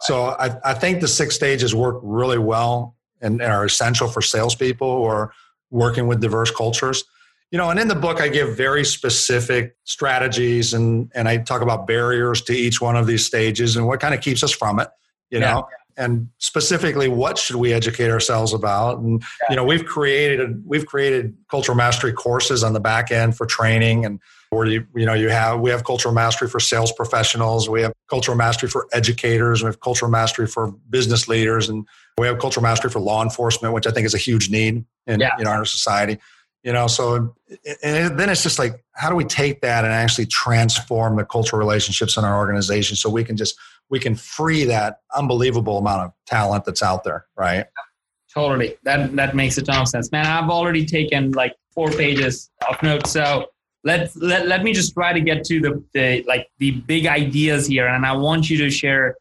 So 0.00 0.36
I, 0.38 0.56
I 0.64 0.74
think 0.74 1.00
the 1.00 1.08
six 1.08 1.34
stages 1.34 1.74
work 1.74 2.00
really 2.02 2.38
well 2.38 2.96
and, 3.20 3.40
and 3.40 3.52
are 3.52 3.64
essential 3.64 4.08
for 4.08 4.20
salespeople 4.20 4.98
who 4.98 5.04
are 5.04 5.32
working 5.70 6.06
with 6.06 6.20
diverse 6.20 6.50
cultures. 6.50 7.04
You 7.52 7.58
know, 7.58 7.70
and 7.70 7.78
in 7.78 7.86
the 7.86 7.94
book, 7.94 8.20
I 8.20 8.28
give 8.28 8.56
very 8.56 8.84
specific 8.84 9.76
strategies 9.84 10.74
and, 10.74 11.12
and 11.14 11.28
I 11.28 11.36
talk 11.36 11.62
about 11.62 11.86
barriers 11.86 12.42
to 12.42 12.52
each 12.52 12.80
one 12.80 12.96
of 12.96 13.06
these 13.06 13.24
stages 13.24 13.76
and 13.76 13.86
what 13.86 14.00
kind 14.00 14.14
of 14.14 14.20
keeps 14.20 14.42
us 14.42 14.50
from 14.50 14.80
it, 14.80 14.88
you 15.30 15.38
yeah. 15.38 15.52
know 15.52 15.68
and 15.96 16.28
specifically 16.38 17.08
what 17.08 17.38
should 17.38 17.56
we 17.56 17.72
educate 17.72 18.10
ourselves 18.10 18.52
about 18.52 18.98
and 18.98 19.22
you 19.50 19.56
know 19.56 19.64
we've 19.64 19.84
created 19.84 20.62
we've 20.66 20.86
created 20.86 21.36
cultural 21.50 21.76
mastery 21.76 22.12
courses 22.12 22.64
on 22.64 22.72
the 22.72 22.80
back 22.80 23.10
end 23.10 23.36
for 23.36 23.46
training 23.46 24.04
and 24.04 24.20
where 24.50 24.66
you 24.66 24.86
you 24.94 25.04
know 25.04 25.14
you 25.14 25.28
have 25.28 25.60
we 25.60 25.70
have 25.70 25.84
cultural 25.84 26.14
mastery 26.14 26.48
for 26.48 26.60
sales 26.60 26.92
professionals 26.92 27.68
we 27.68 27.82
have 27.82 27.92
cultural 28.08 28.36
mastery 28.36 28.68
for 28.68 28.86
educators 28.92 29.62
we 29.62 29.66
have 29.66 29.80
cultural 29.80 30.10
mastery 30.10 30.46
for 30.46 30.72
business 30.88 31.28
leaders 31.28 31.68
and 31.68 31.86
we 32.18 32.26
have 32.26 32.38
cultural 32.38 32.62
mastery 32.62 32.90
for 32.90 33.00
law 33.00 33.22
enforcement 33.22 33.74
which 33.74 33.86
i 33.86 33.90
think 33.90 34.06
is 34.06 34.14
a 34.14 34.18
huge 34.18 34.50
need 34.50 34.84
in, 35.06 35.20
yeah. 35.20 35.30
in 35.38 35.46
our 35.46 35.64
society 35.64 36.18
you 36.62 36.72
know 36.72 36.86
so 36.86 37.34
and 37.82 38.18
then 38.18 38.30
it's 38.30 38.42
just 38.42 38.58
like 38.58 38.84
how 38.94 39.10
do 39.10 39.16
we 39.16 39.24
take 39.24 39.60
that 39.60 39.84
and 39.84 39.92
actually 39.92 40.26
transform 40.26 41.16
the 41.16 41.24
cultural 41.24 41.58
relationships 41.58 42.16
in 42.16 42.24
our 42.24 42.38
organization 42.38 42.96
so 42.96 43.10
we 43.10 43.24
can 43.24 43.36
just 43.36 43.56
we 43.92 43.98
can 43.98 44.14
free 44.14 44.64
that 44.64 45.00
unbelievable 45.14 45.76
amount 45.76 46.00
of 46.00 46.12
talent 46.26 46.64
that's 46.64 46.82
out 46.82 47.04
there, 47.04 47.26
right? 47.36 47.66
Totally. 48.32 48.76
That 48.84 49.14
that 49.16 49.36
makes 49.36 49.58
a 49.58 49.62
ton 49.62 49.82
of 49.82 49.88
sense. 49.88 50.10
Man, 50.10 50.24
I've 50.24 50.48
already 50.48 50.86
taken 50.86 51.32
like 51.32 51.54
four 51.74 51.90
pages 51.90 52.50
of 52.68 52.82
notes. 52.82 53.10
So 53.10 53.48
let 53.84 54.10
let, 54.16 54.48
let 54.48 54.64
me 54.64 54.72
just 54.72 54.94
try 54.94 55.12
to 55.12 55.20
get 55.20 55.44
to 55.44 55.60
the, 55.60 55.84
the 55.92 56.24
like 56.26 56.48
the 56.58 56.70
big 56.70 57.06
ideas 57.06 57.66
here. 57.66 57.86
And 57.86 58.06
I 58.06 58.16
want 58.16 58.48
you 58.48 58.56
to 58.58 58.70
share 58.70 59.16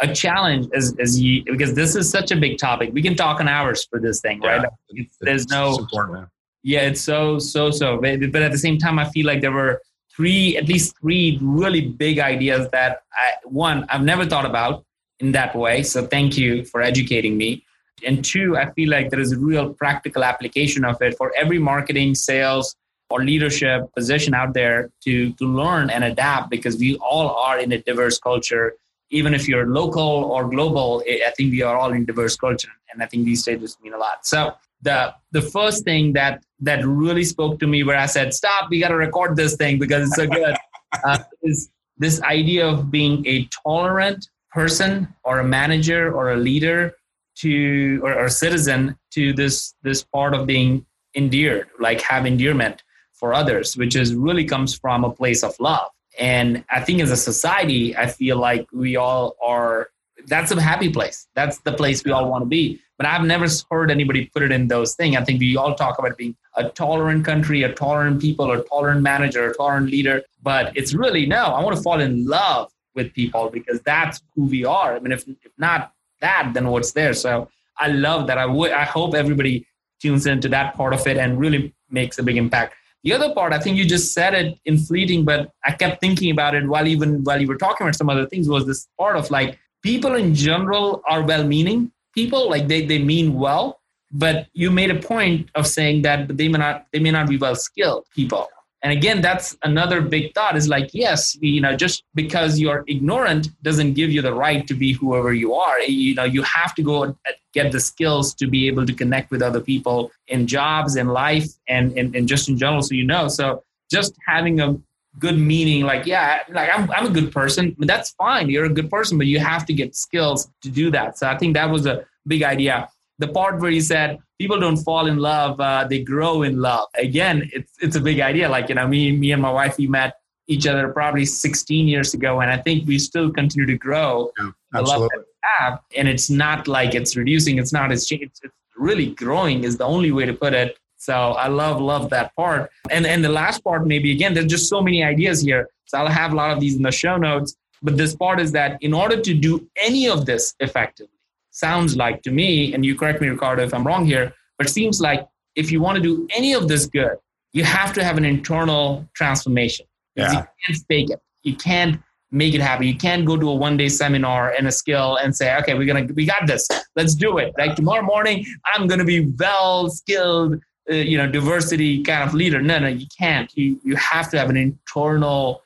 a 0.00 0.12
challenge 0.12 0.66
as, 0.74 0.94
as 0.98 1.20
you 1.20 1.44
because 1.44 1.74
this 1.74 1.94
is 1.94 2.10
such 2.10 2.32
a 2.32 2.36
big 2.36 2.58
topic. 2.58 2.90
We 2.92 3.02
can 3.02 3.14
talk 3.14 3.40
in 3.40 3.46
hours 3.46 3.86
for 3.88 4.00
this 4.00 4.20
thing, 4.20 4.40
yeah, 4.42 4.56
right? 4.56 4.68
It's, 4.88 5.16
there's 5.20 5.46
no 5.46 5.70
it's 5.70 5.78
important. 5.78 6.28
Yeah, 6.66 6.80
it's 6.80 7.00
so 7.00 7.38
so 7.38 7.70
so. 7.70 7.96
But, 8.00 8.42
at 8.42 8.50
the 8.50 8.58
same 8.58 8.76
time, 8.76 8.98
I 8.98 9.08
feel 9.10 9.24
like 9.24 9.40
there 9.40 9.52
were 9.52 9.80
three, 10.16 10.56
at 10.56 10.66
least 10.66 10.98
three 11.00 11.38
really 11.40 11.82
big 12.04 12.18
ideas 12.18 12.68
that 12.72 13.02
I, 13.12 13.34
one, 13.44 13.86
I've 13.88 14.02
never 14.02 14.26
thought 14.26 14.44
about 14.44 14.84
in 15.20 15.30
that 15.30 15.54
way. 15.54 15.84
So 15.84 16.04
thank 16.04 16.36
you 16.36 16.64
for 16.64 16.82
educating 16.82 17.36
me. 17.36 17.64
And 18.04 18.24
two, 18.24 18.56
I 18.56 18.72
feel 18.72 18.90
like 18.90 19.10
there 19.10 19.20
is 19.20 19.30
a 19.30 19.38
real 19.38 19.74
practical 19.74 20.24
application 20.24 20.84
of 20.84 21.00
it 21.00 21.16
for 21.16 21.32
every 21.36 21.60
marketing, 21.60 22.16
sales, 22.16 22.74
or 23.10 23.22
leadership 23.22 23.82
position 23.94 24.34
out 24.34 24.52
there 24.52 24.90
to, 25.04 25.32
to 25.34 25.44
learn 25.44 25.88
and 25.88 26.02
adapt 26.02 26.50
because 26.50 26.76
we 26.78 26.96
all 26.96 27.28
are 27.30 27.60
in 27.60 27.70
a 27.70 27.80
diverse 27.80 28.18
culture. 28.18 28.74
Even 29.10 29.34
if 29.34 29.46
you're 29.46 29.68
local 29.68 30.02
or 30.34 30.48
global, 30.48 31.04
I 31.08 31.30
think 31.36 31.52
we 31.52 31.62
are 31.62 31.76
all 31.76 31.92
in 31.92 32.04
diverse 32.04 32.34
culture. 32.34 32.72
And 32.92 33.04
I 33.04 33.06
think 33.06 33.24
these 33.24 33.42
stages 33.42 33.78
mean 33.80 33.94
a 33.94 33.98
lot. 33.98 34.26
So 34.26 34.56
the 34.82 35.14
the 35.32 35.42
first 35.42 35.84
thing 35.84 36.12
that 36.14 36.44
that 36.60 36.84
really 36.84 37.24
spoke 37.24 37.58
to 37.60 37.66
me 37.66 37.82
where 37.82 37.96
I 37.96 38.06
said, 38.06 38.34
"Stop! 38.34 38.70
We 38.70 38.80
got 38.80 38.88
to 38.88 38.96
record 38.96 39.36
this 39.36 39.56
thing 39.56 39.78
because 39.78 40.08
it's 40.08 40.16
so 40.16 40.26
good." 40.26 40.56
uh, 41.04 41.18
is 41.42 41.70
this 41.98 42.20
idea 42.22 42.66
of 42.66 42.90
being 42.90 43.26
a 43.26 43.48
tolerant 43.64 44.28
person 44.50 45.08
or 45.24 45.40
a 45.40 45.44
manager 45.44 46.12
or 46.14 46.32
a 46.32 46.36
leader 46.36 46.96
to 47.36 48.00
or, 48.02 48.14
or 48.14 48.24
a 48.26 48.30
citizen 48.30 48.96
to 49.12 49.32
this 49.32 49.74
this 49.82 50.02
part 50.02 50.34
of 50.34 50.46
being 50.46 50.84
endeared, 51.14 51.68
like 51.80 52.00
have 52.02 52.26
endearment 52.26 52.82
for 53.12 53.32
others, 53.32 53.76
which 53.76 53.96
is 53.96 54.14
really 54.14 54.44
comes 54.44 54.74
from 54.74 55.04
a 55.04 55.10
place 55.10 55.42
of 55.42 55.58
love. 55.58 55.88
And 56.18 56.64
I 56.70 56.80
think 56.80 57.00
as 57.00 57.10
a 57.10 57.16
society, 57.16 57.96
I 57.96 58.06
feel 58.06 58.38
like 58.38 58.66
we 58.72 58.96
all 58.96 59.36
are. 59.44 59.90
That's 60.26 60.50
a 60.50 60.60
happy 60.60 60.90
place. 60.90 61.28
That's 61.34 61.58
the 61.58 61.72
place 61.72 62.02
we 62.04 62.10
all 62.10 62.28
want 62.28 62.42
to 62.42 62.46
be 62.46 62.80
but 62.98 63.06
I've 63.06 63.24
never 63.24 63.46
heard 63.70 63.90
anybody 63.90 64.26
put 64.26 64.42
it 64.42 64.52
in 64.52 64.68
those 64.68 64.94
things. 64.94 65.16
I 65.16 65.24
think 65.24 65.40
we 65.40 65.56
all 65.56 65.74
talk 65.74 65.98
about 65.98 66.16
being 66.16 66.34
a 66.56 66.68
tolerant 66.70 67.24
country, 67.24 67.62
a 67.62 67.72
tolerant 67.72 68.20
people, 68.20 68.50
a 68.52 68.64
tolerant 68.64 69.02
manager, 69.02 69.50
a 69.50 69.54
tolerant 69.54 69.90
leader. 69.90 70.22
But 70.42 70.76
it's 70.76 70.94
really 70.94 71.26
no, 71.26 71.44
I 71.44 71.62
want 71.62 71.76
to 71.76 71.82
fall 71.82 72.00
in 72.00 72.26
love 72.26 72.72
with 72.94 73.12
people 73.12 73.50
because 73.50 73.80
that's 73.82 74.22
who 74.34 74.46
we 74.46 74.64
are. 74.64 74.96
I 74.96 74.98
mean, 75.00 75.12
if, 75.12 75.28
if 75.28 75.52
not 75.58 75.92
that, 76.20 76.52
then 76.54 76.68
what's 76.68 76.92
there? 76.92 77.12
So 77.12 77.50
I 77.78 77.88
love 77.88 78.26
that. 78.28 78.38
I 78.38 78.46
would 78.46 78.72
I 78.72 78.84
hope 78.84 79.14
everybody 79.14 79.66
tunes 80.00 80.26
into 80.26 80.48
that 80.48 80.74
part 80.74 80.94
of 80.94 81.06
it 81.06 81.16
and 81.16 81.38
really 81.38 81.74
makes 81.90 82.18
a 82.18 82.22
big 82.22 82.36
impact. 82.36 82.74
The 83.04 83.12
other 83.12 83.32
part, 83.34 83.52
I 83.52 83.60
think 83.60 83.76
you 83.76 83.84
just 83.84 84.14
said 84.14 84.34
it 84.34 84.58
in 84.64 84.78
fleeting, 84.78 85.24
but 85.24 85.50
I 85.64 85.72
kept 85.72 86.00
thinking 86.00 86.30
about 86.30 86.54
it 86.54 86.66
while 86.66 86.88
even 86.88 87.22
while 87.22 87.40
you 87.40 87.46
were 87.46 87.56
talking 87.56 87.86
about 87.86 87.94
some 87.94 88.10
other 88.10 88.26
things 88.26 88.48
was 88.48 88.66
this 88.66 88.88
part 88.98 89.16
of 89.16 89.30
like 89.30 89.58
people 89.82 90.14
in 90.14 90.34
general 90.34 91.02
are 91.08 91.22
well 91.22 91.46
meaning 91.46 91.92
people 92.16 92.50
like 92.50 92.66
they, 92.66 92.84
they 92.84 92.98
mean 92.98 93.34
well 93.34 93.80
but 94.12 94.46
you 94.52 94.70
made 94.70 94.90
a 94.90 95.00
point 95.00 95.50
of 95.54 95.66
saying 95.66 96.02
that 96.02 96.36
they 96.36 96.48
may 96.48 96.58
not 96.58 96.86
they 96.92 96.98
may 96.98 97.10
not 97.10 97.28
be 97.28 97.36
well 97.36 97.54
skilled 97.54 98.04
people. 98.14 98.48
And 98.82 98.92
again 98.92 99.20
that's 99.20 99.56
another 99.62 100.00
big 100.00 100.32
thought 100.34 100.56
is 100.56 100.68
like 100.68 100.90
yes 100.92 101.36
you 101.40 101.60
know 101.60 101.74
just 101.76 102.04
because 102.14 102.58
you're 102.58 102.84
ignorant 102.86 103.48
doesn't 103.62 103.94
give 103.94 104.10
you 104.10 104.22
the 104.22 104.32
right 104.32 104.66
to 104.68 104.74
be 104.74 104.92
whoever 104.92 105.32
you 105.34 105.54
are. 105.54 105.80
You 105.80 106.14
know 106.14 106.24
you 106.24 106.42
have 106.42 106.74
to 106.76 106.82
go 106.82 107.16
get 107.52 107.72
the 107.72 107.80
skills 107.80 108.34
to 108.34 108.46
be 108.46 108.66
able 108.68 108.86
to 108.86 108.92
connect 108.92 109.30
with 109.30 109.42
other 109.42 109.60
people 109.60 110.10
in 110.28 110.46
jobs 110.46 110.96
in 110.96 111.08
life 111.08 111.48
and, 111.68 111.96
and, 111.98 112.14
and 112.14 112.28
just 112.28 112.48
in 112.48 112.58
general 112.58 112.82
so 112.82 112.94
you 112.94 113.04
know. 113.04 113.28
So 113.28 113.62
just 113.90 114.14
having 114.26 114.60
a 114.60 114.76
good 115.18 115.38
meaning 115.38 115.82
like 115.82 116.06
yeah 116.06 116.40
like 116.50 116.68
I'm, 116.72 116.90
I'm 116.90 117.06
a 117.06 117.10
good 117.10 117.32
person 117.32 117.74
but 117.78 117.88
that's 117.88 118.10
fine 118.10 118.50
you're 118.50 118.66
a 118.66 118.72
good 118.72 118.90
person 118.90 119.16
but 119.18 119.26
you 119.26 119.38
have 119.38 119.64
to 119.66 119.72
get 119.72 119.96
skills 119.96 120.48
to 120.62 120.68
do 120.68 120.90
that. 120.90 121.18
So 121.18 121.26
i 121.26 121.36
think 121.36 121.54
that 121.54 121.70
was 121.70 121.86
a 121.86 122.04
big 122.26 122.42
idea. 122.42 122.88
The 123.18 123.28
part 123.28 123.60
where 123.60 123.70
he 123.70 123.80
said 123.80 124.18
people 124.38 124.60
don't 124.60 124.76
fall 124.76 125.06
in 125.06 125.18
love 125.18 125.58
uh, 125.60 125.86
they 125.88 126.02
grow 126.02 126.42
in 126.42 126.60
love. 126.60 126.88
Again 126.98 127.48
it's 127.52 127.72
it's 127.80 127.96
a 127.96 128.00
big 128.00 128.20
idea 128.20 128.48
like 128.48 128.68
you 128.68 128.74
know 128.74 128.86
me 128.86 129.12
me 129.12 129.32
and 129.32 129.40
my 129.40 129.50
wife 129.50 129.78
we 129.78 129.86
met 129.86 130.14
each 130.48 130.66
other 130.66 130.88
probably 130.88 131.24
16 131.24 131.88
years 131.88 132.14
ago 132.14 132.40
and 132.40 132.50
i 132.50 132.56
think 132.56 132.86
we 132.86 132.98
still 132.98 133.30
continue 133.30 133.66
to 133.66 133.76
grow 133.76 134.30
yeah, 134.38 134.50
the 134.72 134.82
love 134.82 135.02
that 135.02 135.18
we 135.18 135.24
have 135.58 135.80
and 135.96 136.08
it's 136.08 136.30
not 136.30 136.68
like 136.68 136.94
it's 136.94 137.16
reducing 137.16 137.58
it's 137.58 137.72
not 137.72 137.90
it's, 137.90 138.10
it's 138.12 138.40
really 138.76 139.06
growing 139.14 139.64
is 139.64 139.76
the 139.76 139.84
only 139.84 140.12
way 140.12 140.24
to 140.24 140.32
put 140.32 140.54
it 140.54 140.78
so 141.06 141.14
I 141.44 141.46
love 141.46 141.80
love 141.80 142.10
that 142.10 142.34
part. 142.34 142.68
And 142.90 143.06
and 143.06 143.24
the 143.24 143.34
last 143.42 143.62
part 143.62 143.86
maybe 143.86 144.10
again 144.10 144.34
there's 144.34 144.52
just 144.56 144.68
so 144.68 144.82
many 144.82 145.04
ideas 145.04 145.40
here. 145.40 145.68
So 145.84 145.98
I'll 145.98 146.08
have 146.22 146.32
a 146.32 146.36
lot 146.42 146.50
of 146.50 146.58
these 146.58 146.74
in 146.76 146.82
the 146.82 146.90
show 146.90 147.16
notes. 147.16 147.56
But 147.80 147.96
this 147.96 148.16
part 148.16 148.40
is 148.40 148.50
that 148.52 148.70
in 148.80 148.92
order 148.92 149.20
to 149.20 149.32
do 149.48 149.52
any 149.88 150.08
of 150.08 150.26
this 150.26 150.54
effectively, 150.58 151.20
sounds 151.52 151.96
like 151.96 152.22
to 152.22 152.32
me, 152.32 152.74
and 152.74 152.84
you 152.84 152.96
correct 152.96 153.20
me, 153.20 153.28
Ricardo, 153.28 153.62
if 153.62 153.72
I'm 153.72 153.86
wrong 153.86 154.04
here, 154.04 154.32
but 154.58 154.66
it 154.66 154.70
seems 154.70 155.00
like 155.00 155.28
if 155.54 155.70
you 155.70 155.80
want 155.80 155.96
to 155.96 156.02
do 156.02 156.26
any 156.34 156.54
of 156.54 156.66
this 156.66 156.86
good, 156.86 157.16
you 157.52 157.62
have 157.62 157.92
to 157.92 158.02
have 158.02 158.16
an 158.16 158.24
internal 158.24 159.08
transformation. 159.14 159.86
Yeah. 160.16 160.32
You 160.32 160.38
can't 160.66 160.78
fake 160.88 161.10
it. 161.10 161.20
You 161.44 161.54
can't 161.54 162.00
make 162.32 162.54
it 162.54 162.60
happen. 162.60 162.86
You 162.86 162.96
can't 162.96 163.24
go 163.24 163.36
to 163.36 163.48
a 163.48 163.54
one 163.54 163.76
day 163.76 163.88
seminar 163.88 164.50
and 164.50 164.66
a 164.66 164.72
skill 164.72 165.16
and 165.22 165.36
say, 165.36 165.56
okay, 165.58 165.74
we're 165.74 165.86
gonna 165.86 166.08
we 166.14 166.26
got 166.26 166.46
this. 166.46 166.66
Let's 166.96 167.14
do 167.14 167.38
it. 167.38 167.54
Like 167.56 167.76
tomorrow 167.76 168.02
morning, 168.02 168.44
I'm 168.74 168.88
gonna 168.88 169.04
be 169.04 169.20
well 169.38 169.88
skilled 169.88 170.60
uh, 170.90 170.94
you 170.94 171.18
know 171.18 171.30
diversity 171.30 172.02
kind 172.02 172.22
of 172.28 172.34
leader. 172.34 172.60
No 172.60 172.78
no 172.78 172.88
you 172.88 173.06
can't. 173.18 173.50
You 173.56 173.80
you 173.82 173.96
have 173.96 174.30
to 174.30 174.38
have 174.38 174.50
an 174.50 174.56
internal 174.56 175.62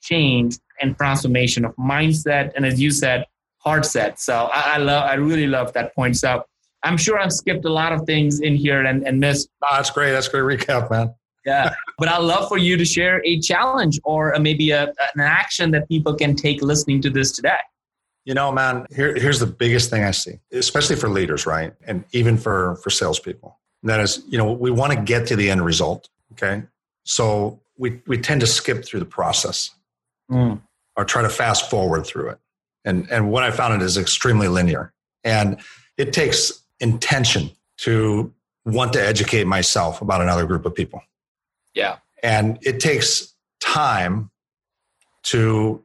change 0.00 0.58
and 0.80 0.96
transformation 0.96 1.64
of 1.64 1.74
mindset 1.76 2.52
and 2.56 2.66
as 2.66 2.80
you 2.80 2.90
said 2.90 3.24
heart 3.58 3.86
set. 3.86 4.18
So 4.18 4.50
i, 4.52 4.74
I 4.74 4.78
love 4.78 5.04
i 5.04 5.14
really 5.14 5.46
love 5.46 5.72
that 5.74 5.94
point. 5.94 6.16
So 6.16 6.44
i'm 6.82 6.96
sure 6.96 7.18
i've 7.18 7.32
skipped 7.32 7.64
a 7.64 7.72
lot 7.72 7.92
of 7.92 8.04
things 8.06 8.40
in 8.40 8.56
here 8.56 8.84
and, 8.84 9.06
and 9.06 9.20
missed 9.20 9.48
oh, 9.62 9.68
that's 9.76 9.90
great. 9.90 10.12
That's 10.12 10.28
great 10.28 10.58
recap 10.58 10.90
man. 10.90 11.14
Yeah. 11.44 11.74
But 11.98 12.08
i'd 12.08 12.22
love 12.22 12.48
for 12.48 12.58
you 12.58 12.76
to 12.76 12.84
share 12.84 13.22
a 13.24 13.38
challenge 13.40 14.00
or 14.04 14.32
a, 14.32 14.40
maybe 14.40 14.70
a, 14.70 14.84
an 15.14 15.20
action 15.20 15.70
that 15.72 15.88
people 15.88 16.14
can 16.14 16.34
take 16.34 16.62
listening 16.62 17.00
to 17.02 17.10
this 17.10 17.32
today. 17.32 17.58
You 18.24 18.34
know, 18.34 18.52
man, 18.52 18.86
here, 18.94 19.14
here's 19.16 19.40
the 19.40 19.46
biggest 19.46 19.90
thing 19.90 20.04
I 20.04 20.12
see, 20.12 20.38
especially 20.52 20.94
for 20.94 21.08
leaders, 21.08 21.44
right? 21.44 21.72
And 21.84 22.04
even 22.12 22.36
for, 22.36 22.76
for 22.76 22.88
salespeople. 22.88 23.58
That 23.82 24.00
is, 24.00 24.22
you 24.28 24.38
know, 24.38 24.52
we 24.52 24.70
want 24.70 24.92
to 24.92 25.00
get 25.00 25.26
to 25.28 25.36
the 25.36 25.50
end 25.50 25.64
result. 25.64 26.08
Okay. 26.32 26.62
So 27.04 27.60
we, 27.76 28.00
we 28.06 28.18
tend 28.18 28.40
to 28.42 28.46
skip 28.46 28.84
through 28.84 29.00
the 29.00 29.06
process. 29.06 29.70
Mm. 30.30 30.62
or 30.96 31.04
try 31.04 31.20
to 31.20 31.28
fast 31.28 31.68
forward 31.68 32.06
through 32.06 32.30
it. 32.30 32.38
And, 32.86 33.10
and 33.10 33.30
what 33.30 33.42
I 33.42 33.50
found 33.50 33.74
it 33.74 33.84
is 33.84 33.98
extremely 33.98 34.48
linear. 34.48 34.92
And 35.24 35.60
it 35.98 36.14
takes 36.14 36.62
intention 36.80 37.50
to 37.78 38.32
want 38.64 38.94
to 38.94 39.06
educate 39.06 39.44
myself 39.44 40.00
about 40.00 40.22
another 40.22 40.46
group 40.46 40.64
of 40.64 40.74
people. 40.74 41.02
Yeah. 41.74 41.96
And 42.22 42.58
it 42.62 42.80
takes 42.80 43.34
time 43.60 44.30
to 45.24 45.84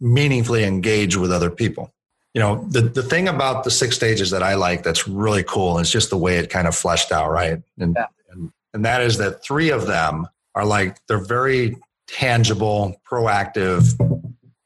meaningfully 0.00 0.64
engage 0.64 1.16
with 1.16 1.32
other 1.32 1.50
people. 1.50 1.92
You 2.38 2.44
know, 2.44 2.64
the, 2.68 2.82
the 2.82 3.02
thing 3.02 3.26
about 3.26 3.64
the 3.64 3.70
six 3.72 3.96
stages 3.96 4.30
that 4.30 4.44
I 4.44 4.54
like 4.54 4.84
that's 4.84 5.08
really 5.08 5.42
cool 5.42 5.80
is 5.80 5.90
just 5.90 6.08
the 6.08 6.16
way 6.16 6.36
it 6.36 6.50
kind 6.50 6.68
of 6.68 6.76
fleshed 6.76 7.10
out, 7.10 7.32
right? 7.32 7.60
And, 7.80 7.96
yeah. 7.96 8.06
and, 8.30 8.52
and 8.72 8.84
that 8.84 9.02
is 9.02 9.18
that 9.18 9.42
three 9.42 9.70
of 9.70 9.88
them 9.88 10.24
are 10.54 10.64
like, 10.64 11.04
they're 11.08 11.18
very 11.18 11.76
tangible, 12.06 12.94
proactive, 13.10 13.92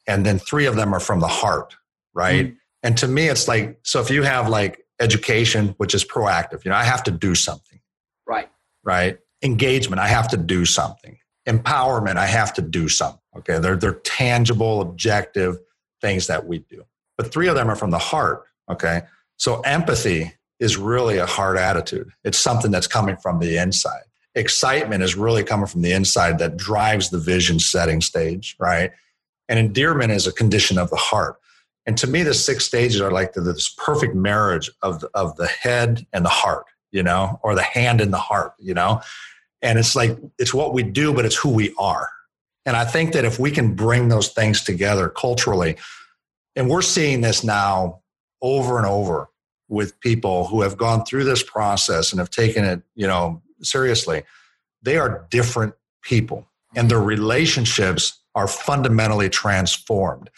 and 0.07 0.27
then 0.27 0.39
three 0.39 0.67
of 0.67 0.77
them 0.77 0.95
are 0.95 1.01
from 1.01 1.21
the 1.21 1.29
heart, 1.29 1.75
right? 2.13 2.49
Mm-hmm. 2.49 2.57
And 2.83 2.99
to 2.99 3.09
me, 3.09 3.31
it's 3.31 3.49
like, 3.49 3.79
so 3.85 4.03
if 4.03 4.11
you 4.11 4.23
have 4.23 4.51
like 4.51 4.85
education, 5.01 5.69
which 5.79 5.95
is 5.95 6.05
proactive, 6.05 6.67
you 6.67 6.71
know, 6.73 6.77
I 6.77 6.85
have 6.85 7.03
to 7.05 7.11
do 7.11 7.35
something. 7.35 7.81
Right. 8.27 8.51
Right. 8.85 9.19
Engagement, 9.43 9.99
I 9.99 10.09
have 10.09 10.29
to 10.29 10.37
do 10.37 10.67
something. 10.67 11.17
Empowerment, 11.49 12.17
I 12.17 12.27
have 12.27 12.53
to 12.53 12.61
do 12.61 12.91
something. 12.91 13.19
Okay. 13.39 13.59
They're, 13.61 13.77
they're 13.77 13.95
tangible, 13.95 14.83
objective 14.83 15.57
things 16.03 16.27
that 16.27 16.47
we 16.47 16.59
do. 16.59 16.85
But 17.23 17.33
three 17.33 17.47
of 17.47 17.55
them 17.55 17.71
are 17.71 17.77
from 17.77 17.93
the 17.93 18.01
heart. 18.01 18.43
Okay. 18.69 19.03
So 19.37 19.61
empathy 19.61 20.35
is 20.59 20.77
really 20.77 21.19
a 21.19 21.27
heart 21.27 21.57
attitude. 21.57 22.11
It's 22.25 22.37
something 22.39 22.73
that's 22.73 22.89
coming 22.89 23.17
from 23.17 23.39
the 23.39 23.59
inside. 23.59 24.03
Excitement 24.35 25.05
is 25.05 25.15
really 25.15 25.45
coming 25.45 25.67
from 25.67 25.83
the 25.83 25.93
inside 25.93 26.41
that 26.41 26.57
drives 26.57 27.11
the 27.11 27.19
vision 27.19 27.61
setting 27.61 28.01
stage, 28.01 28.57
right? 28.59 28.91
And 29.49 29.57
endearment 29.57 30.11
is 30.11 30.27
a 30.27 30.33
condition 30.33 30.79
of 30.79 30.91
the 30.91 30.97
heart. 30.97 31.37
And 31.87 31.97
to 31.99 32.09
me, 32.09 32.25
the 32.25 32.35
six 32.35 32.65
stages 32.65 33.01
are 33.01 33.13
like 33.13 33.35
this 33.35 33.69
perfect 33.69 34.17
marriage 34.17 34.69
of 34.83 35.05
of 35.15 35.37
the 35.37 35.47
head 35.47 36.05
and 36.13 36.25
the 36.25 36.31
heart, 36.31 36.67
you 36.91 37.05
know, 37.05 37.39
or 37.45 37.55
the 37.55 37.63
hand 37.63 38.01
and 38.01 38.13
the 38.13 38.19
heart, 38.19 38.55
you 38.59 38.75
know. 38.75 39.01
And 39.63 39.79
it's 39.79 39.95
like 39.95 40.19
it's 40.41 40.55
what 40.55 40.75
we 40.75 40.83
do, 40.83 41.15
but 41.15 41.25
it's 41.25 41.37
who 41.37 41.51
we 41.51 41.73
are. 41.79 42.09
And 42.67 42.77
I 42.77 42.85
think 42.85 43.13
that 43.13 43.25
if 43.25 43.39
we 43.39 43.53
can 43.53 43.75
bring 43.75 44.09
those 44.09 44.29
things 44.29 44.65
together 44.65 45.09
culturally, 45.09 45.77
and 46.57 46.69
we're 46.69 46.83
seeing 46.83 47.21
this 47.21 47.45
now 47.45 48.01
over 48.41 48.79
and 48.79 48.87
over 48.87 49.29
with 49.69 49.99
people 50.01 50.47
who 50.47 50.61
have 50.63 50.77
gone 50.77 51.05
through 51.05 51.25
this 51.25 51.43
process 51.43 52.13
and 52.13 52.19
have 52.19 52.31
taken 52.31 52.65
it, 52.65 52.83
you 52.95 53.07
know, 53.07 53.41
seriously, 53.63 54.23
they 54.83 54.99
are 54.99 55.27
different 55.31 55.75
people 56.03 56.47
and 56.75 56.91
their 56.91 57.01
relationships 57.01 58.21
are 58.35 58.49
fundamentally 58.49 59.29
transformed. 59.29 60.29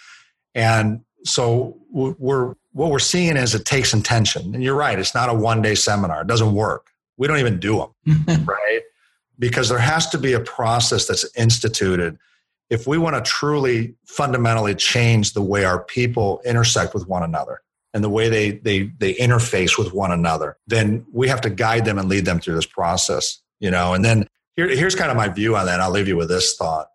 And 0.54 1.00
so 1.24 1.76
we're 1.90 2.54
what 2.72 2.90
we're 2.90 2.98
seeing 2.98 3.36
is 3.36 3.54
it 3.54 3.64
takes 3.64 3.94
intention. 3.94 4.54
And 4.54 4.62
you're 4.62 4.74
right, 4.74 4.98
it's 4.98 5.14
not 5.14 5.28
a 5.28 5.34
one 5.34 5.62
day 5.62 5.74
seminar. 5.74 6.22
It 6.22 6.26
doesn't 6.26 6.54
work. 6.54 6.88
We 7.16 7.28
don't 7.28 7.38
even 7.38 7.60
do 7.60 7.88
them, 8.04 8.44
right? 8.44 8.80
Because 9.38 9.68
there 9.68 9.78
has 9.78 10.08
to 10.10 10.18
be 10.18 10.32
a 10.32 10.40
process 10.40 11.06
that's 11.06 11.24
instituted 11.36 12.18
if 12.70 12.86
we 12.86 12.98
want 12.98 13.16
to 13.16 13.30
truly 13.30 13.94
fundamentally 14.06 14.74
change 14.74 15.32
the 15.32 15.42
way 15.42 15.64
our 15.64 15.82
people 15.82 16.40
intersect 16.44 16.94
with 16.94 17.06
one 17.06 17.22
another 17.22 17.60
and 17.92 18.02
the 18.02 18.10
way 18.10 18.28
they 18.28 18.52
they 18.52 18.84
they 18.98 19.14
interface 19.14 19.78
with 19.78 19.92
one 19.92 20.10
another, 20.10 20.56
then 20.66 21.06
we 21.12 21.28
have 21.28 21.40
to 21.42 21.50
guide 21.50 21.84
them 21.84 21.98
and 21.98 22.08
lead 22.08 22.24
them 22.24 22.40
through 22.40 22.54
this 22.56 22.66
process, 22.66 23.40
you 23.60 23.70
know. 23.70 23.94
And 23.94 24.04
then 24.04 24.26
here, 24.56 24.68
here's 24.68 24.94
kind 24.94 25.10
of 25.10 25.16
my 25.16 25.28
view 25.28 25.56
on 25.56 25.66
that. 25.66 25.80
I'll 25.80 25.90
leave 25.90 26.08
you 26.08 26.16
with 26.16 26.28
this 26.28 26.56
thought. 26.56 26.88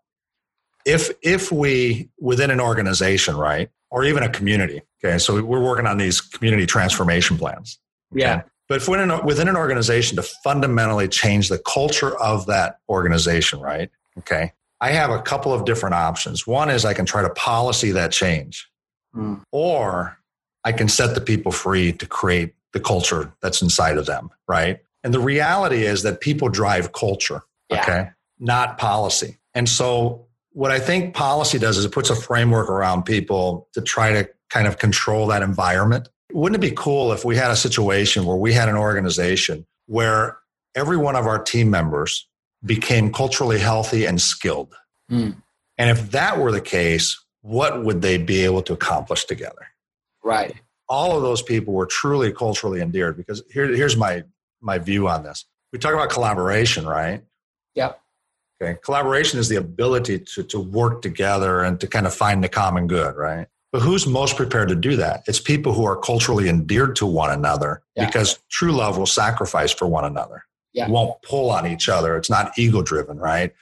If 0.84 1.10
if 1.22 1.52
we 1.52 2.10
within 2.18 2.50
an 2.50 2.60
organization, 2.60 3.36
right, 3.36 3.70
or 3.90 4.04
even 4.04 4.22
a 4.22 4.28
community. 4.28 4.82
Okay, 5.02 5.18
so 5.18 5.42
we're 5.42 5.62
working 5.62 5.86
on 5.86 5.98
these 5.98 6.20
community 6.20 6.66
transformation 6.66 7.38
plans. 7.38 7.78
Okay? 8.12 8.22
Yeah. 8.22 8.42
But 8.68 8.76
if 8.76 8.88
we're 8.88 9.02
in 9.02 9.24
within 9.24 9.48
an 9.48 9.56
organization 9.56 10.16
to 10.16 10.22
fundamentally 10.22 11.08
change 11.08 11.48
the 11.48 11.58
culture 11.58 12.16
of 12.20 12.46
that 12.46 12.78
organization, 12.88 13.60
right? 13.60 13.90
Okay, 14.18 14.52
I 14.80 14.90
have 14.90 15.10
a 15.10 15.20
couple 15.20 15.52
of 15.52 15.64
different 15.64 15.94
options. 15.94 16.46
One 16.46 16.70
is 16.70 16.84
I 16.84 16.94
can 16.94 17.06
try 17.06 17.22
to 17.22 17.30
policy 17.30 17.90
that 17.92 18.12
change, 18.12 18.68
mm. 19.14 19.42
or 19.52 20.18
I 20.64 20.72
can 20.72 20.88
set 20.88 21.14
the 21.14 21.20
people 21.20 21.52
free 21.52 21.92
to 21.92 22.06
create 22.06 22.54
the 22.72 22.80
culture 22.80 23.32
that's 23.42 23.62
inside 23.62 23.98
of 23.98 24.06
them, 24.06 24.30
right? 24.48 24.80
And 25.02 25.12
the 25.12 25.20
reality 25.20 25.84
is 25.84 26.02
that 26.02 26.20
people 26.20 26.48
drive 26.48 26.92
culture, 26.92 27.42
yeah. 27.70 27.80
okay, 27.80 28.10
not 28.38 28.78
policy. 28.78 29.38
And 29.54 29.68
so 29.68 30.26
what 30.52 30.70
I 30.70 30.78
think 30.78 31.14
policy 31.14 31.58
does 31.58 31.78
is 31.78 31.84
it 31.84 31.92
puts 31.92 32.10
a 32.10 32.16
framework 32.16 32.68
around 32.68 33.04
people 33.04 33.68
to 33.72 33.80
try 33.80 34.12
to 34.12 34.28
kind 34.48 34.66
of 34.66 34.78
control 34.78 35.26
that 35.28 35.42
environment. 35.42 36.08
Wouldn't 36.32 36.62
it 36.62 36.66
be 36.66 36.74
cool 36.74 37.12
if 37.12 37.24
we 37.24 37.36
had 37.36 37.50
a 37.50 37.56
situation 37.56 38.24
where 38.24 38.36
we 38.36 38.52
had 38.52 38.68
an 38.68 38.76
organization 38.76 39.66
where 39.86 40.38
every 40.74 40.96
one 40.96 41.16
of 41.16 41.26
our 41.26 41.42
team 41.42 41.70
members 41.70 42.28
became 42.64 43.12
culturally 43.12 43.58
healthy 43.58 44.04
and 44.04 44.20
skilled? 44.20 44.74
Mm. 45.10 45.36
And 45.78 45.90
if 45.90 46.10
that 46.10 46.38
were 46.38 46.52
the 46.52 46.60
case, 46.60 47.18
what 47.42 47.84
would 47.84 48.02
they 48.02 48.18
be 48.18 48.44
able 48.44 48.62
to 48.62 48.72
accomplish 48.72 49.24
together? 49.24 49.66
Right. 50.22 50.54
All 50.88 51.16
of 51.16 51.22
those 51.22 51.40
people 51.40 51.72
were 51.72 51.86
truly 51.86 52.32
culturally 52.32 52.80
endeared 52.80 53.16
because 53.16 53.42
here, 53.52 53.66
here's 53.68 53.96
my 53.96 54.24
my 54.60 54.78
view 54.78 55.08
on 55.08 55.22
this. 55.22 55.46
We 55.72 55.78
talk 55.78 55.94
about 55.94 56.10
collaboration, 56.10 56.86
right? 56.86 57.22
Yep. 57.74 58.00
Okay. 58.62 58.78
Collaboration 58.84 59.38
is 59.38 59.48
the 59.48 59.56
ability 59.56 60.18
to, 60.18 60.42
to 60.42 60.60
work 60.60 61.00
together 61.00 61.62
and 61.62 61.80
to 61.80 61.86
kind 61.86 62.06
of 62.06 62.12
find 62.12 62.44
the 62.44 62.48
common 62.48 62.86
good, 62.86 63.16
right? 63.16 63.46
But 63.72 63.82
who's 63.82 64.06
most 64.06 64.36
prepared 64.36 64.68
to 64.68 64.74
do 64.74 64.96
that? 64.96 65.22
It's 65.26 65.40
people 65.40 65.72
who 65.72 65.84
are 65.84 65.96
culturally 65.96 66.48
endeared 66.48 66.96
to 66.96 67.06
one 67.06 67.30
another 67.30 67.82
yeah. 67.94 68.06
because 68.06 68.40
true 68.50 68.72
love 68.72 68.98
will 68.98 69.06
sacrifice 69.06 69.72
for 69.72 69.86
one 69.86 70.04
another. 70.04 70.44
Yeah. 70.72 70.88
Won't 70.88 71.20
pull 71.22 71.50
on 71.50 71.66
each 71.66 71.88
other. 71.88 72.16
It's 72.16 72.30
not 72.30 72.52
ego 72.58 72.82
driven, 72.82 73.18
right? 73.18 73.52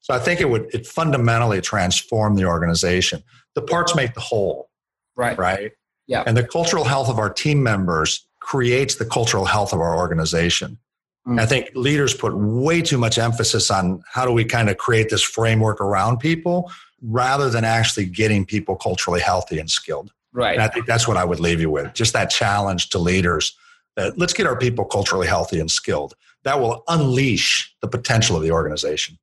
So 0.00 0.14
I 0.14 0.18
think 0.18 0.40
it 0.40 0.50
would 0.50 0.72
it 0.74 0.86
fundamentally 0.86 1.60
transform 1.60 2.34
the 2.36 2.44
organization. 2.44 3.22
The 3.54 3.62
parts 3.62 3.94
make 3.94 4.14
the 4.14 4.20
whole. 4.20 4.70
Right. 5.16 5.36
Right. 5.38 5.72
Yeah. 6.06 6.24
And 6.26 6.36
the 6.36 6.46
cultural 6.46 6.84
health 6.84 7.08
of 7.08 7.18
our 7.18 7.30
team 7.32 7.62
members 7.62 8.26
creates 8.40 8.96
the 8.96 9.04
cultural 9.04 9.44
health 9.44 9.72
of 9.72 9.80
our 9.80 9.96
organization. 9.96 10.78
Mm. 11.26 11.40
I 11.40 11.46
think 11.46 11.70
leaders 11.74 12.14
put 12.14 12.36
way 12.36 12.82
too 12.82 12.98
much 12.98 13.18
emphasis 13.18 13.70
on 13.70 14.02
how 14.10 14.24
do 14.24 14.32
we 14.32 14.44
kind 14.44 14.68
of 14.68 14.78
create 14.78 15.08
this 15.08 15.22
framework 15.22 15.80
around 15.80 16.18
people 16.18 16.70
rather 17.00 17.50
than 17.50 17.64
actually 17.64 18.06
getting 18.06 18.44
people 18.44 18.76
culturally 18.76 19.20
healthy 19.20 19.58
and 19.58 19.70
skilled. 19.70 20.12
Right. 20.32 20.54
And 20.54 20.62
I 20.62 20.68
think 20.68 20.86
that's 20.86 21.06
what 21.06 21.16
I 21.16 21.24
would 21.24 21.40
leave 21.40 21.60
you 21.60 21.70
with. 21.70 21.92
Just 21.94 22.12
that 22.14 22.30
challenge 22.30 22.88
to 22.90 22.98
leaders 22.98 23.56
that 23.96 24.18
let's 24.18 24.32
get 24.32 24.46
our 24.46 24.56
people 24.56 24.84
culturally 24.84 25.26
healthy 25.26 25.60
and 25.60 25.70
skilled. 25.70 26.14
That 26.44 26.60
will 26.60 26.82
unleash 26.88 27.74
the 27.80 27.88
potential 27.88 28.36
of 28.36 28.42
the 28.42 28.50
organization. 28.50 29.18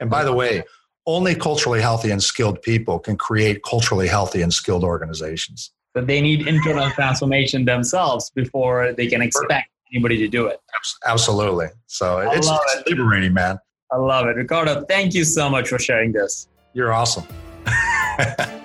And 0.00 0.10
by 0.10 0.24
the 0.24 0.32
way, 0.32 0.64
only 1.06 1.34
culturally 1.34 1.80
healthy 1.80 2.10
and 2.10 2.22
skilled 2.22 2.62
people 2.62 2.98
can 2.98 3.16
create 3.16 3.62
culturally 3.62 4.08
healthy 4.08 4.42
and 4.42 4.52
skilled 4.52 4.84
organizations. 4.84 5.70
But 5.92 6.06
they 6.06 6.20
need 6.20 6.48
internal 6.48 6.90
transformation 6.90 7.64
themselves 7.64 8.30
before 8.30 8.92
they 8.92 9.06
can 9.06 9.22
expect 9.22 9.68
anybody 9.92 10.18
to 10.18 10.28
do 10.28 10.46
it. 10.46 10.60
Absolutely. 11.06 11.68
So 11.86 12.18
it's, 12.18 12.48
it's 12.50 12.76
it. 12.76 12.88
liberating, 12.90 13.32
man. 13.32 13.58
I 13.92 13.96
love 13.96 14.26
it. 14.26 14.36
Ricardo, 14.36 14.84
thank 14.86 15.14
you 15.14 15.24
so 15.24 15.48
much 15.48 15.68
for 15.68 15.78
sharing 15.78 16.12
this. 16.12 16.48
You're 16.72 16.92
awesome. 16.92 17.24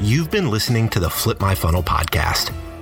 You've 0.00 0.30
been 0.30 0.50
listening 0.50 0.88
to 0.90 1.00
the 1.00 1.08
Flip 1.08 1.40
My 1.40 1.54
Funnel 1.54 1.82
podcast. 1.82 2.52